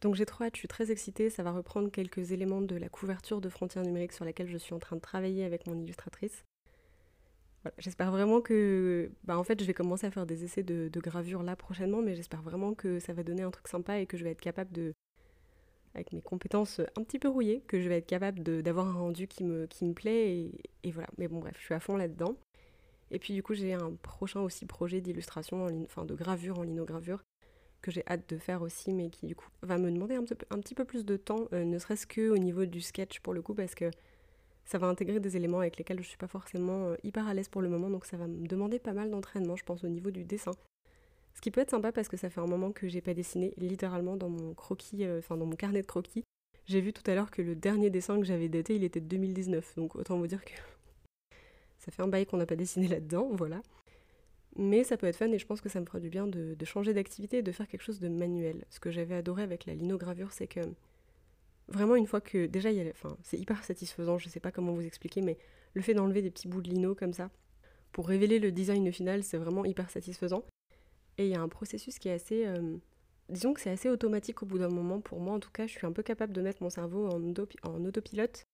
Donc 0.00 0.14
j'ai 0.14 0.26
trop 0.26 0.44
hâte, 0.44 0.54
je 0.54 0.60
suis 0.60 0.68
très 0.68 0.90
excitée, 0.90 1.28
ça 1.28 1.42
va 1.42 1.50
reprendre 1.50 1.90
quelques 1.90 2.32
éléments 2.32 2.62
de 2.62 2.76
la 2.76 2.88
couverture 2.88 3.40
de 3.40 3.48
Frontières 3.48 3.84
numériques 3.84 4.12
sur 4.12 4.24
laquelle 4.24 4.48
je 4.48 4.56
suis 4.56 4.72
en 4.72 4.78
train 4.78 4.96
de 4.96 5.00
travailler 5.00 5.44
avec 5.44 5.66
mon 5.66 5.76
illustratrice. 5.78 6.44
J'espère 7.78 8.10
vraiment 8.10 8.40
que... 8.40 9.10
Bah 9.24 9.38
en 9.38 9.44
fait 9.44 9.60
je 9.60 9.66
vais 9.66 9.74
commencer 9.74 10.06
à 10.06 10.10
faire 10.10 10.26
des 10.26 10.44
essais 10.44 10.62
de, 10.62 10.90
gravure 11.00 11.42
là 11.42 11.56
prochainement, 11.56 12.02
mais 12.02 12.14
j'espère 12.14 12.42
vraiment 12.42 12.74
que 12.74 12.98
ça 12.98 13.12
va 13.12 13.22
donner 13.22 13.42
un 13.42 13.50
truc 13.50 13.68
sympa 13.68 13.98
et 13.98 14.06
que 14.06 14.16
je 14.16 14.24
vais 14.24 14.30
être 14.30 14.40
capable 14.40 14.72
de, 14.72 14.94
avec 15.94 16.12
mes 16.12 16.22
compétences 16.22 16.80
un 16.96 17.02
petit 17.02 17.18
peu 17.18 17.28
rouillées, 17.28 17.62
que 17.66 17.80
je 17.80 17.88
vais 17.88 17.98
être 17.98 18.06
capable 18.06 18.42
d'avoir 18.62 18.88
un 18.88 18.92
rendu 18.92 19.26
qui 19.26 19.44
me, 19.44 19.66
qui 19.66 19.84
me 19.84 19.94
plaît. 19.94 20.50
Et, 20.82 20.90
voilà. 20.90 21.08
Mais 21.18 21.28
bon, 21.28 21.40
bref, 21.40 21.54
je 21.58 21.64
suis 21.64 21.74
à 21.74 21.80
fond 21.80 21.96
là-dedans. 21.96 22.36
Et 23.10 23.18
puis 23.18 23.34
du 23.34 23.42
coup, 23.42 23.54
j'ai 23.54 23.72
un 23.72 23.94
prochain 24.02 24.40
aussi 24.40 24.66
projet 24.66 25.00
d'illustration, 25.00 25.66
enfin 25.84 26.04
de 26.04 26.14
gravure 26.14 26.58
en 26.58 26.62
linogravure, 26.62 27.22
que 27.80 27.90
j'ai 27.90 28.04
hâte 28.06 28.28
de 28.28 28.38
faire 28.38 28.62
aussi, 28.62 28.92
mais 28.92 29.10
qui 29.10 29.26
du 29.26 29.34
coup 29.34 29.48
va 29.62 29.78
me 29.78 29.90
demander 29.90 30.14
un, 30.14 30.24
petit 30.24 30.74
peu 30.74 30.84
plus 30.84 31.04
de 31.04 31.16
temps, 31.16 31.48
euh, 31.52 31.64
ne 31.64 31.78
serait-ce 31.78 32.06
que 32.06 32.28
au 32.28 32.38
niveau 32.38 32.66
du 32.66 32.80
sketch 32.80 33.20
pour 33.20 33.32
le 33.32 33.40
coup, 33.40 33.54
parce 33.54 33.74
que 33.74 33.90
ça 34.68 34.76
va 34.76 34.86
intégrer 34.86 35.18
des 35.18 35.36
éléments 35.36 35.60
avec 35.60 35.78
lesquels 35.78 36.00
je 36.00 36.06
suis 36.06 36.18
pas 36.18 36.26
forcément 36.28 36.88
euh, 36.88 36.96
hyper 37.02 37.26
à 37.26 37.32
l'aise 37.32 37.48
pour 37.48 37.62
le 37.62 37.70
moment, 37.70 37.88
donc 37.88 38.04
ça 38.04 38.18
va 38.18 38.26
me 38.26 38.46
demander 38.46 38.78
pas 38.78 38.92
mal 38.92 39.10
d'entraînement, 39.10 39.56
je 39.56 39.64
pense, 39.64 39.82
au 39.82 39.88
niveau 39.88 40.10
du 40.10 40.24
dessin. 40.24 40.52
Ce 41.34 41.40
qui 41.40 41.50
peut 41.50 41.62
être 41.62 41.70
sympa 41.70 41.90
parce 41.90 42.08
que 42.08 42.18
ça 42.18 42.28
fait 42.28 42.40
un 42.40 42.46
moment 42.46 42.70
que 42.70 42.86
j'ai 42.86 43.00
pas 43.00 43.14
dessiné, 43.14 43.54
littéralement 43.56 44.16
dans 44.16 44.28
mon 44.28 44.52
croquis, 44.52 45.04
euh, 45.04 45.20
enfin 45.20 45.38
dans 45.38 45.46
mon 45.46 45.56
carnet 45.56 45.80
de 45.80 45.86
croquis. 45.86 46.24
J'ai 46.66 46.82
vu 46.82 46.92
tout 46.92 47.08
à 47.10 47.14
l'heure 47.14 47.30
que 47.30 47.40
le 47.40 47.56
dernier 47.56 47.88
dessin 47.88 48.18
que 48.18 48.26
j'avais 48.26 48.50
daté, 48.50 48.74
il 48.74 48.84
était 48.84 49.00
de 49.00 49.06
2019. 49.06 49.76
Donc 49.76 49.96
autant 49.96 50.18
vous 50.18 50.26
dire 50.26 50.44
que 50.44 50.52
ça 51.78 51.90
fait 51.90 52.02
un 52.02 52.08
bail 52.08 52.26
qu'on 52.26 52.36
n'a 52.36 52.44
pas 52.44 52.56
dessiné 52.56 52.88
là-dedans, 52.88 53.30
voilà. 53.32 53.62
Mais 54.56 54.84
ça 54.84 54.98
peut 54.98 55.06
être 55.06 55.16
fun 55.16 55.30
et 55.30 55.38
je 55.38 55.46
pense 55.46 55.62
que 55.62 55.68
ça 55.70 55.80
me 55.80 55.86
fera 55.86 56.00
du 56.00 56.10
bien 56.10 56.26
de, 56.26 56.56
changer 56.64 56.92
d'activité 56.92 57.38
et 57.38 57.42
de 57.42 57.52
faire 57.52 57.68
quelque 57.68 57.82
chose 57.82 58.00
de 58.00 58.08
manuel. 58.08 58.66
Ce 58.68 58.80
que 58.80 58.90
j'avais 58.90 59.14
adoré 59.14 59.44
avec 59.44 59.64
la 59.64 59.74
linogravure, 59.74 60.32
c'est 60.32 60.48
que 60.48 60.60
vraiment 61.68 61.96
une 61.96 62.06
fois 62.06 62.20
que 62.20 62.46
déjà 62.46 62.70
c'est 63.22 63.38
hyper 63.38 63.62
satisfaisant, 63.64 64.18
je 64.18 64.28
sais 64.28 64.40
pas 64.40 64.52
comment 64.52 64.72
vous 64.72 64.86
expliquer, 64.86 65.20
mais 65.20 65.38
le 65.74 65.82
fait 65.82 65.94
d'enlever 65.94 66.22
des 66.22 66.30
petits 66.30 66.48
bouts 66.48 66.62
de 66.62 66.68
lino 66.68 66.94
comme 66.94 67.12
ça 67.12 67.30
pour 67.92 68.08
révéler 68.08 68.38
le 68.38 68.52
design 68.52 68.90
final, 68.92 69.22
c'est 69.22 69.38
vraiment 69.38 69.64
hyper 69.64 69.90
satisfaisant. 69.90 70.44
Et 71.16 71.26
il 71.26 71.30
y 71.30 71.34
a 71.34 71.40
un 71.40 71.48
processus 71.48 71.98
qui 71.98 72.08
est 72.08 72.12
assez... 72.12 72.46
Euh, 72.46 72.76
disons 73.28 73.54
que 73.54 73.60
c'est 73.60 73.70
assez 73.70 73.88
automatique 73.88 74.42
au 74.42 74.46
bout 74.46 74.58
d'un 74.58 74.68
moment. 74.68 75.00
Pour 75.00 75.20
moi, 75.20 75.34
en 75.34 75.40
tout 75.40 75.50
cas, 75.50 75.66
je 75.66 75.72
suis 75.72 75.86
un 75.86 75.92
peu 75.92 76.02
capable 76.02 76.32
de 76.32 76.40
mettre 76.40 76.62
mon 76.62 76.70
cerveau 76.70 77.08
en, 77.08 77.20
en 77.62 77.84
autopilote. 77.84 78.44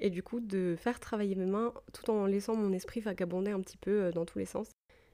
et 0.00 0.10
du 0.10 0.22
coup 0.22 0.40
de 0.40 0.74
faire 0.76 1.00
travailler 1.00 1.34
mes 1.34 1.46
mains 1.46 1.72
tout 1.92 2.10
en 2.10 2.26
laissant 2.26 2.56
mon 2.56 2.72
esprit 2.72 3.00
vagabonder 3.00 3.50
un 3.50 3.60
petit 3.60 3.78
peu 3.78 4.04
euh, 4.04 4.12
dans 4.12 4.24
tous 4.24 4.38
les 4.38 4.46
sens. 4.46 4.70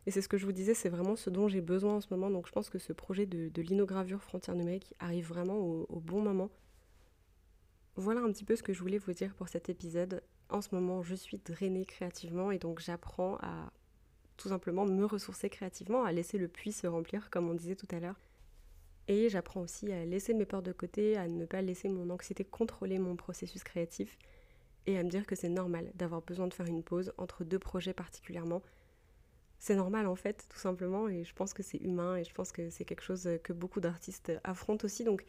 Et 0.07 0.11
c'est 0.11 0.23
ce 0.23 0.29
que 0.29 0.37
je 0.37 0.47
vous 0.47 0.53
disais, 0.53 0.75
c'est 0.75 0.89
vraiment 0.89 1.15
ce 1.15 1.31
dont 1.31 1.47
j'ai 1.49 1.61
besoin 1.61 1.97
en 1.97 2.01
ce 2.01 2.09
moment. 2.11 2.31
Donc 2.31 2.47
je 2.47 2.53
pense 2.53 2.71
que 2.71 2.79
ce 2.79 2.93
projet 2.93 3.27
de, 3.27 3.49
de 3.49 3.63
linogravure 3.63 4.23
frontière 4.23 4.57
numérique 4.57 4.95
arrive 4.99 5.29
vraiment 5.29 5.59
au, 5.59 6.01
bon 6.01 6.21
moment. 6.21 6.51
Voilà 7.97 8.23
un 8.23 8.33
petit 8.33 8.45
peu 8.45 8.57
ce 8.57 8.63
que 8.63 8.73
je 8.73 8.81
voulais 8.81 8.97
vous 8.97 9.13
dire 9.13 9.35
pour 9.35 9.49
cet 9.49 9.69
épisode. 9.69 10.23
En 10.49 10.63
ce 10.63 10.75
moment, 10.75 11.03
je 11.03 11.15
suis 11.15 11.37
drainée 11.37 11.85
créativement 11.85 12.51
et 12.51 12.59
donc 12.59 12.81
j'apprends 12.81 13.37
à 13.43 13.71
tout 14.39 14.49
simplement 14.49 14.87
me 14.87 15.05
ressourcer 15.05 15.51
créativement, 15.51 16.03
à 16.05 16.11
laisser 16.11 16.39
le 16.39 16.49
puits 16.49 16.73
se 16.73 16.87
remplir, 16.87 17.29
comme 17.29 17.51
on 17.51 17.55
disait 17.55 17.77
tout 17.77 17.89
à 17.91 18.01
l'heure. 18.01 18.19
Et 19.09 19.29
j'apprends 19.29 19.61
aussi 19.61 19.93
à 19.93 20.07
laisser 20.07 20.33
mes 20.33 20.47
peurs 20.47 20.63
de 20.63 20.73
côté, 20.73 21.19
à 21.19 21.29
ne 21.29 21.45
pas 21.45 21.61
laisser 21.61 21.91
mon 21.91 22.09
anxiété 22.09 22.45
contrôler 22.45 22.99
mon 22.99 23.15
processus 23.15 23.63
créatif 23.63 24.17
et 24.87 24.99
à 24.99 25.03
me 25.03 25.11
dire 25.11 25.27
que 25.27 25.37
c'est 25.37 25.51
normal 25.51 25.93
d'avoir 25.95 26.23
besoin 26.23 26.47
de 26.47 26.55
faire 26.55 26.67
une 26.67 26.83
pause 26.83 27.13
entre 27.19 27.45
deux 27.45 27.59
projets 27.59 27.93
particulièrement. 27.93 28.63
C'est 29.59 29.77
normal 29.77 30.07
en 30.07 30.17
fait, 30.17 30.47
tout 30.49 30.59
simplement, 30.59 31.09
et 31.09 31.25
je 31.25 31.35
pense 31.35 31.53
que 31.53 31.63
c'est 31.63 31.79
humain 31.79 32.17
et 32.17 32.25
je 32.25 32.33
pense 32.33 32.53
que 32.53 32.71
c'est 32.71 32.85
quelque 32.85 33.03
chose 33.03 33.29
que 33.45 33.53
beaucoup 33.53 33.81
d'artistes 33.81 34.33
affrontent 34.45 34.85
aussi, 34.85 35.05
donc 35.05 35.25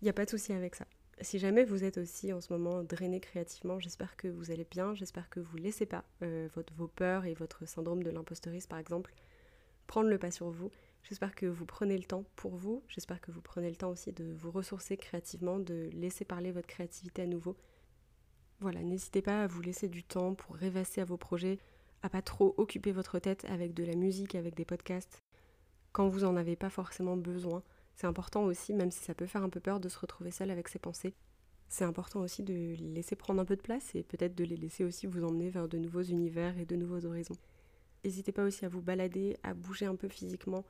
il 0.00 0.04
n'y 0.04 0.10
a 0.10 0.14
pas 0.14 0.24
de 0.24 0.30
souci 0.30 0.52
avec 0.52 0.74
ça. 0.74 0.86
Si 1.20 1.38
jamais 1.38 1.64
vous 1.64 1.84
êtes 1.84 1.98
aussi 1.98 2.32
en 2.32 2.40
ce 2.40 2.52
moment 2.52 2.82
drainé 2.82 3.20
créativement, 3.20 3.78
j'espère 3.78 4.16
que 4.16 4.28
vous 4.28 4.50
allez 4.50 4.66
bien, 4.68 4.94
j'espère 4.94 5.28
que 5.28 5.40
vous 5.40 5.56
laissez 5.56 5.86
pas 5.86 6.04
euh, 6.22 6.48
votre, 6.54 6.72
vos 6.74 6.88
peurs 6.88 7.26
et 7.26 7.34
votre 7.34 7.66
syndrome 7.66 8.02
de 8.02 8.10
l'imposteuriste 8.10 8.68
par 8.68 8.78
exemple 8.78 9.14
prendre 9.86 10.08
le 10.08 10.18
pas 10.18 10.30
sur 10.30 10.50
vous. 10.50 10.70
J'espère 11.04 11.34
que 11.34 11.46
vous 11.46 11.66
prenez 11.66 11.96
le 11.96 12.04
temps 12.04 12.24
pour 12.34 12.56
vous, 12.56 12.82
j'espère 12.88 13.20
que 13.20 13.30
vous 13.30 13.42
prenez 13.42 13.68
le 13.68 13.76
temps 13.76 13.90
aussi 13.90 14.12
de 14.12 14.32
vous 14.32 14.50
ressourcer 14.50 14.96
créativement, 14.96 15.58
de 15.58 15.90
laisser 15.92 16.24
parler 16.24 16.50
votre 16.50 16.68
créativité 16.68 17.22
à 17.22 17.26
nouveau 17.26 17.56
voilà, 18.62 18.80
n'hésitez 18.80 19.22
pas 19.22 19.42
à 19.42 19.46
vous 19.48 19.60
laisser 19.60 19.88
du 19.88 20.04
temps 20.04 20.34
pour 20.34 20.54
rêvasser 20.54 21.00
à 21.00 21.04
vos 21.04 21.16
projets, 21.16 21.58
à 22.02 22.08
pas 22.08 22.22
trop 22.22 22.54
occuper 22.58 22.92
votre 22.92 23.18
tête 23.18 23.44
avec 23.46 23.74
de 23.74 23.82
la 23.82 23.96
musique, 23.96 24.36
avec 24.36 24.54
des 24.54 24.64
podcasts, 24.64 25.20
quand 25.90 26.08
vous 26.08 26.22
en 26.22 26.36
avez 26.36 26.54
pas 26.54 26.70
forcément 26.70 27.16
besoin. 27.16 27.64
C'est 27.96 28.06
important 28.06 28.44
aussi, 28.44 28.72
même 28.72 28.90
si 28.90 29.00
ça 29.04 29.14
peut 29.14 29.26
faire 29.26 29.42
un 29.42 29.48
peu 29.48 29.60
peur 29.60 29.80
de 29.80 29.88
se 29.88 29.98
retrouver 29.98 30.30
seul 30.30 30.50
avec 30.50 30.68
ses 30.68 30.78
pensées. 30.78 31.14
C'est 31.68 31.84
important 31.84 32.20
aussi 32.20 32.42
de 32.42 32.52
les 32.52 32.76
laisser 32.76 33.16
prendre 33.16 33.40
un 33.40 33.44
peu 33.44 33.56
de 33.56 33.62
place 33.62 33.94
et 33.94 34.02
peut-être 34.02 34.34
de 34.34 34.44
les 34.44 34.56
laisser 34.56 34.84
aussi 34.84 35.06
vous 35.06 35.24
emmener 35.24 35.50
vers 35.50 35.68
de 35.68 35.78
nouveaux 35.78 36.02
univers 36.02 36.58
et 36.58 36.66
de 36.66 36.76
nouveaux 36.76 37.06
horizons. 37.06 37.36
N'hésitez 38.04 38.32
pas 38.32 38.44
aussi 38.44 38.64
à 38.64 38.68
vous 38.68 38.82
balader, 38.82 39.36
à 39.42 39.54
bouger 39.54 39.86
un 39.86 39.94
peu 39.94 40.08
physiquement. 40.08 40.64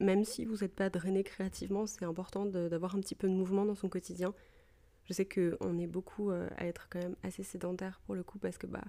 Même 0.00 0.24
si 0.24 0.44
vous 0.44 0.58
n'êtes 0.58 0.74
pas 0.74 0.90
drainé 0.90 1.22
créativement, 1.22 1.86
c'est 1.86 2.04
important 2.04 2.44
d'avoir 2.44 2.96
un 2.96 3.00
petit 3.00 3.14
peu 3.14 3.28
de 3.28 3.34
mouvement 3.34 3.64
dans 3.64 3.76
son 3.76 3.88
quotidien 3.88 4.34
je 5.04 5.12
sais 5.12 5.26
qu'on 5.26 5.78
est 5.78 5.86
beaucoup 5.86 6.30
euh, 6.30 6.48
à 6.56 6.66
être 6.66 6.88
quand 6.88 7.00
même 7.00 7.16
assez 7.22 7.42
sédentaire 7.42 8.00
pour 8.06 8.14
le 8.14 8.22
coup 8.22 8.38
parce 8.38 8.58
que 8.58 8.66
bah 8.66 8.84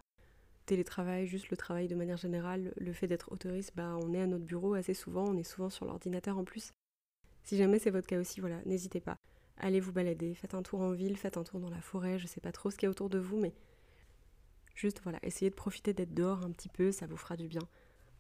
télétravail, 0.66 1.28
juste 1.28 1.50
le 1.50 1.58
travail 1.58 1.88
de 1.88 1.96
manière 1.96 2.18
générale, 2.18 2.74
le 2.78 2.94
fait 2.94 3.08
d'être 3.08 3.32
autoriste, 3.32 3.74
bah 3.76 3.98
on 4.02 4.14
est 4.14 4.22
à 4.22 4.28
notre 4.28 4.46
bureau 4.46 4.76
assez 4.76 4.94
souvent, 4.94 5.26
on 5.26 5.38
est 5.38 5.44
souvent 5.44 5.70
sur 5.70 5.86
l'ordinateur 5.86 6.38
en 6.38 6.46
plus. 6.46 6.72
Si 7.44 7.58
jamais 7.58 7.80
c'est 7.80 7.92
votre 7.92 8.08
cas 8.08 8.20
aussi, 8.20 8.40
voilà, 8.40 8.60
n'hésitez 8.66 9.02
pas. 9.02 9.18
Allez 9.58 9.80
vous 9.80 9.92
balader, 9.92 10.34
faites 10.34 10.56
un 10.56 10.64
tour 10.64 10.82
en 10.82 10.92
ville, 10.92 11.18
faites 11.18 11.38
un 11.38 11.44
tour 11.44 11.60
dans 11.60 11.70
la 11.70 11.82
forêt, 11.82 12.18
je 12.18 12.26
sais 12.26 12.42
pas 12.42 12.52
trop 12.52 12.72
ce 12.72 12.78
qu'il 12.78 12.88
y 12.88 12.88
a 12.88 12.90
autour 12.90 13.10
de 13.10 13.20
vous, 13.20 13.38
mais 13.38 13.54
juste 14.76 15.02
voilà, 15.04 15.20
essayez 15.22 15.52
de 15.52 15.56
profiter 15.56 15.94
d'être 15.94 16.14
dehors 16.14 16.44
un 16.44 16.52
petit 16.52 16.70
peu, 16.70 16.92
ça 16.92 17.06
vous 17.06 17.18
fera 17.18 17.38
du 17.38 17.48
bien. 17.48 17.62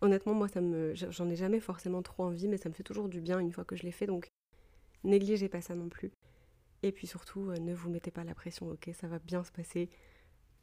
Honnêtement, 0.01 0.33
moi 0.33 0.47
ça 0.47 0.59
j'en 0.93 1.29
ai 1.29 1.35
jamais 1.35 1.59
forcément 1.59 2.01
trop 2.01 2.23
envie, 2.23 2.47
mais 2.47 2.57
ça 2.57 2.69
me 2.69 2.73
fait 2.73 2.83
toujours 2.83 3.09
du 3.09 3.21
bien 3.21 3.39
une 3.39 3.51
fois 3.51 3.63
que 3.63 3.75
je 3.75 3.83
l'ai 3.83 3.91
fait, 3.91 4.05
donc 4.05 4.31
négligez 5.03 5.49
pas 5.49 5.61
ça 5.61 5.75
non 5.75 5.89
plus. 5.89 6.11
Et 6.83 6.91
puis 6.91 7.07
surtout, 7.07 7.49
euh, 7.49 7.57
ne 7.57 7.73
vous 7.73 7.89
mettez 7.89 8.11
pas 8.11 8.25
la 8.25 8.35
pression, 8.35 8.69
ok, 8.69 8.91
ça 8.93 9.07
va 9.07 9.19
bien 9.19 9.43
se 9.43 9.51
passer. 9.51 9.89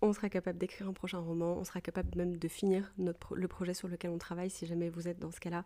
On 0.02 0.12
sera 0.12 0.28
capable 0.28 0.58
d'écrire 0.58 0.88
un 0.88 0.92
prochain 0.92 1.18
roman, 1.18 1.56
on 1.58 1.64
sera 1.64 1.80
capable 1.80 2.16
même 2.16 2.36
de 2.36 2.48
finir 2.48 2.92
le 2.98 3.48
projet 3.48 3.74
sur 3.74 3.88
lequel 3.88 4.10
on 4.10 4.18
travaille 4.18 4.50
si 4.50 4.66
jamais 4.66 4.90
vous 4.90 5.08
êtes 5.08 5.18
dans 5.18 5.30
ce 5.30 5.40
cas-là. 5.40 5.64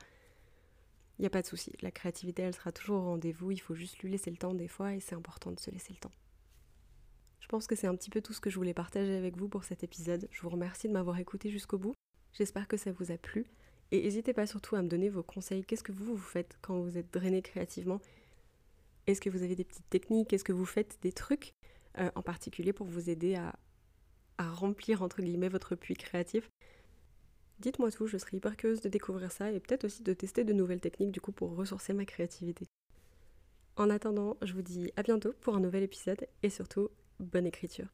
Il 1.18 1.22
n'y 1.22 1.26
a 1.26 1.30
pas 1.30 1.42
de 1.42 1.46
souci, 1.46 1.72
la 1.80 1.90
créativité 1.90 2.42
elle 2.42 2.54
sera 2.54 2.72
toujours 2.72 2.96
au 2.96 3.04
rendez-vous, 3.04 3.50
il 3.52 3.60
faut 3.60 3.74
juste 3.74 3.98
lui 4.00 4.10
laisser 4.10 4.30
le 4.30 4.36
temps 4.36 4.54
des 4.54 4.68
fois 4.68 4.94
et 4.94 5.00
c'est 5.00 5.14
important 5.14 5.52
de 5.52 5.60
se 5.60 5.70
laisser 5.70 5.92
le 5.92 5.98
temps. 5.98 6.12
Je 7.44 7.46
pense 7.46 7.66
que 7.66 7.76
c'est 7.76 7.86
un 7.86 7.94
petit 7.94 8.08
peu 8.08 8.22
tout 8.22 8.32
ce 8.32 8.40
que 8.40 8.48
je 8.48 8.56
voulais 8.56 8.72
partager 8.72 9.14
avec 9.14 9.36
vous 9.36 9.48
pour 9.50 9.64
cet 9.64 9.84
épisode. 9.84 10.26
Je 10.30 10.40
vous 10.40 10.48
remercie 10.48 10.88
de 10.88 10.94
m'avoir 10.94 11.18
écouté 11.18 11.50
jusqu'au 11.50 11.76
bout. 11.76 11.94
J'espère 12.32 12.66
que 12.66 12.78
ça 12.78 12.90
vous 12.90 13.12
a 13.12 13.18
plu. 13.18 13.44
Et 13.90 14.02
n'hésitez 14.02 14.32
pas 14.32 14.46
surtout 14.46 14.76
à 14.76 14.82
me 14.82 14.88
donner 14.88 15.10
vos 15.10 15.22
conseils. 15.22 15.62
Qu'est-ce 15.62 15.82
que 15.84 15.92
vous, 15.92 16.16
vous 16.16 16.16
faites 16.16 16.56
quand 16.62 16.80
vous 16.80 16.96
êtes 16.96 17.12
drainé 17.12 17.42
créativement? 17.42 18.00
Est-ce 19.06 19.20
que 19.20 19.28
vous 19.28 19.42
avez 19.42 19.56
des 19.56 19.64
petites 19.64 19.88
techniques? 19.90 20.32
Est-ce 20.32 20.42
que 20.42 20.54
vous 20.54 20.64
faites 20.64 20.98
des 21.02 21.12
trucs 21.12 21.52
euh, 21.98 22.10
en 22.14 22.22
particulier 22.22 22.72
pour 22.72 22.86
vous 22.86 23.10
aider 23.10 23.34
à, 23.34 23.54
à 24.38 24.50
remplir 24.50 25.02
entre 25.02 25.20
guillemets 25.20 25.50
votre 25.50 25.74
puits 25.74 25.96
créatif? 25.96 26.50
Dites-moi 27.64 27.90
tout, 27.90 28.06
je 28.06 28.18
serais 28.18 28.36
hyper 28.36 28.58
curieuse 28.58 28.82
de 28.82 28.90
découvrir 28.90 29.32
ça 29.32 29.50
et 29.50 29.58
peut-être 29.58 29.84
aussi 29.84 30.02
de 30.02 30.12
tester 30.12 30.44
de 30.44 30.52
nouvelles 30.52 30.80
techniques 30.80 31.12
du 31.12 31.22
coup 31.22 31.32
pour 31.32 31.56
ressourcer 31.56 31.94
ma 31.94 32.04
créativité. 32.04 32.66
En 33.76 33.88
attendant, 33.88 34.36
je 34.42 34.52
vous 34.52 34.60
dis 34.60 34.92
à 34.96 35.02
bientôt 35.02 35.32
pour 35.40 35.56
un 35.56 35.60
nouvel 35.60 35.82
épisode 35.82 36.26
et 36.42 36.50
surtout, 36.50 36.90
bonne 37.20 37.46
écriture. 37.46 37.86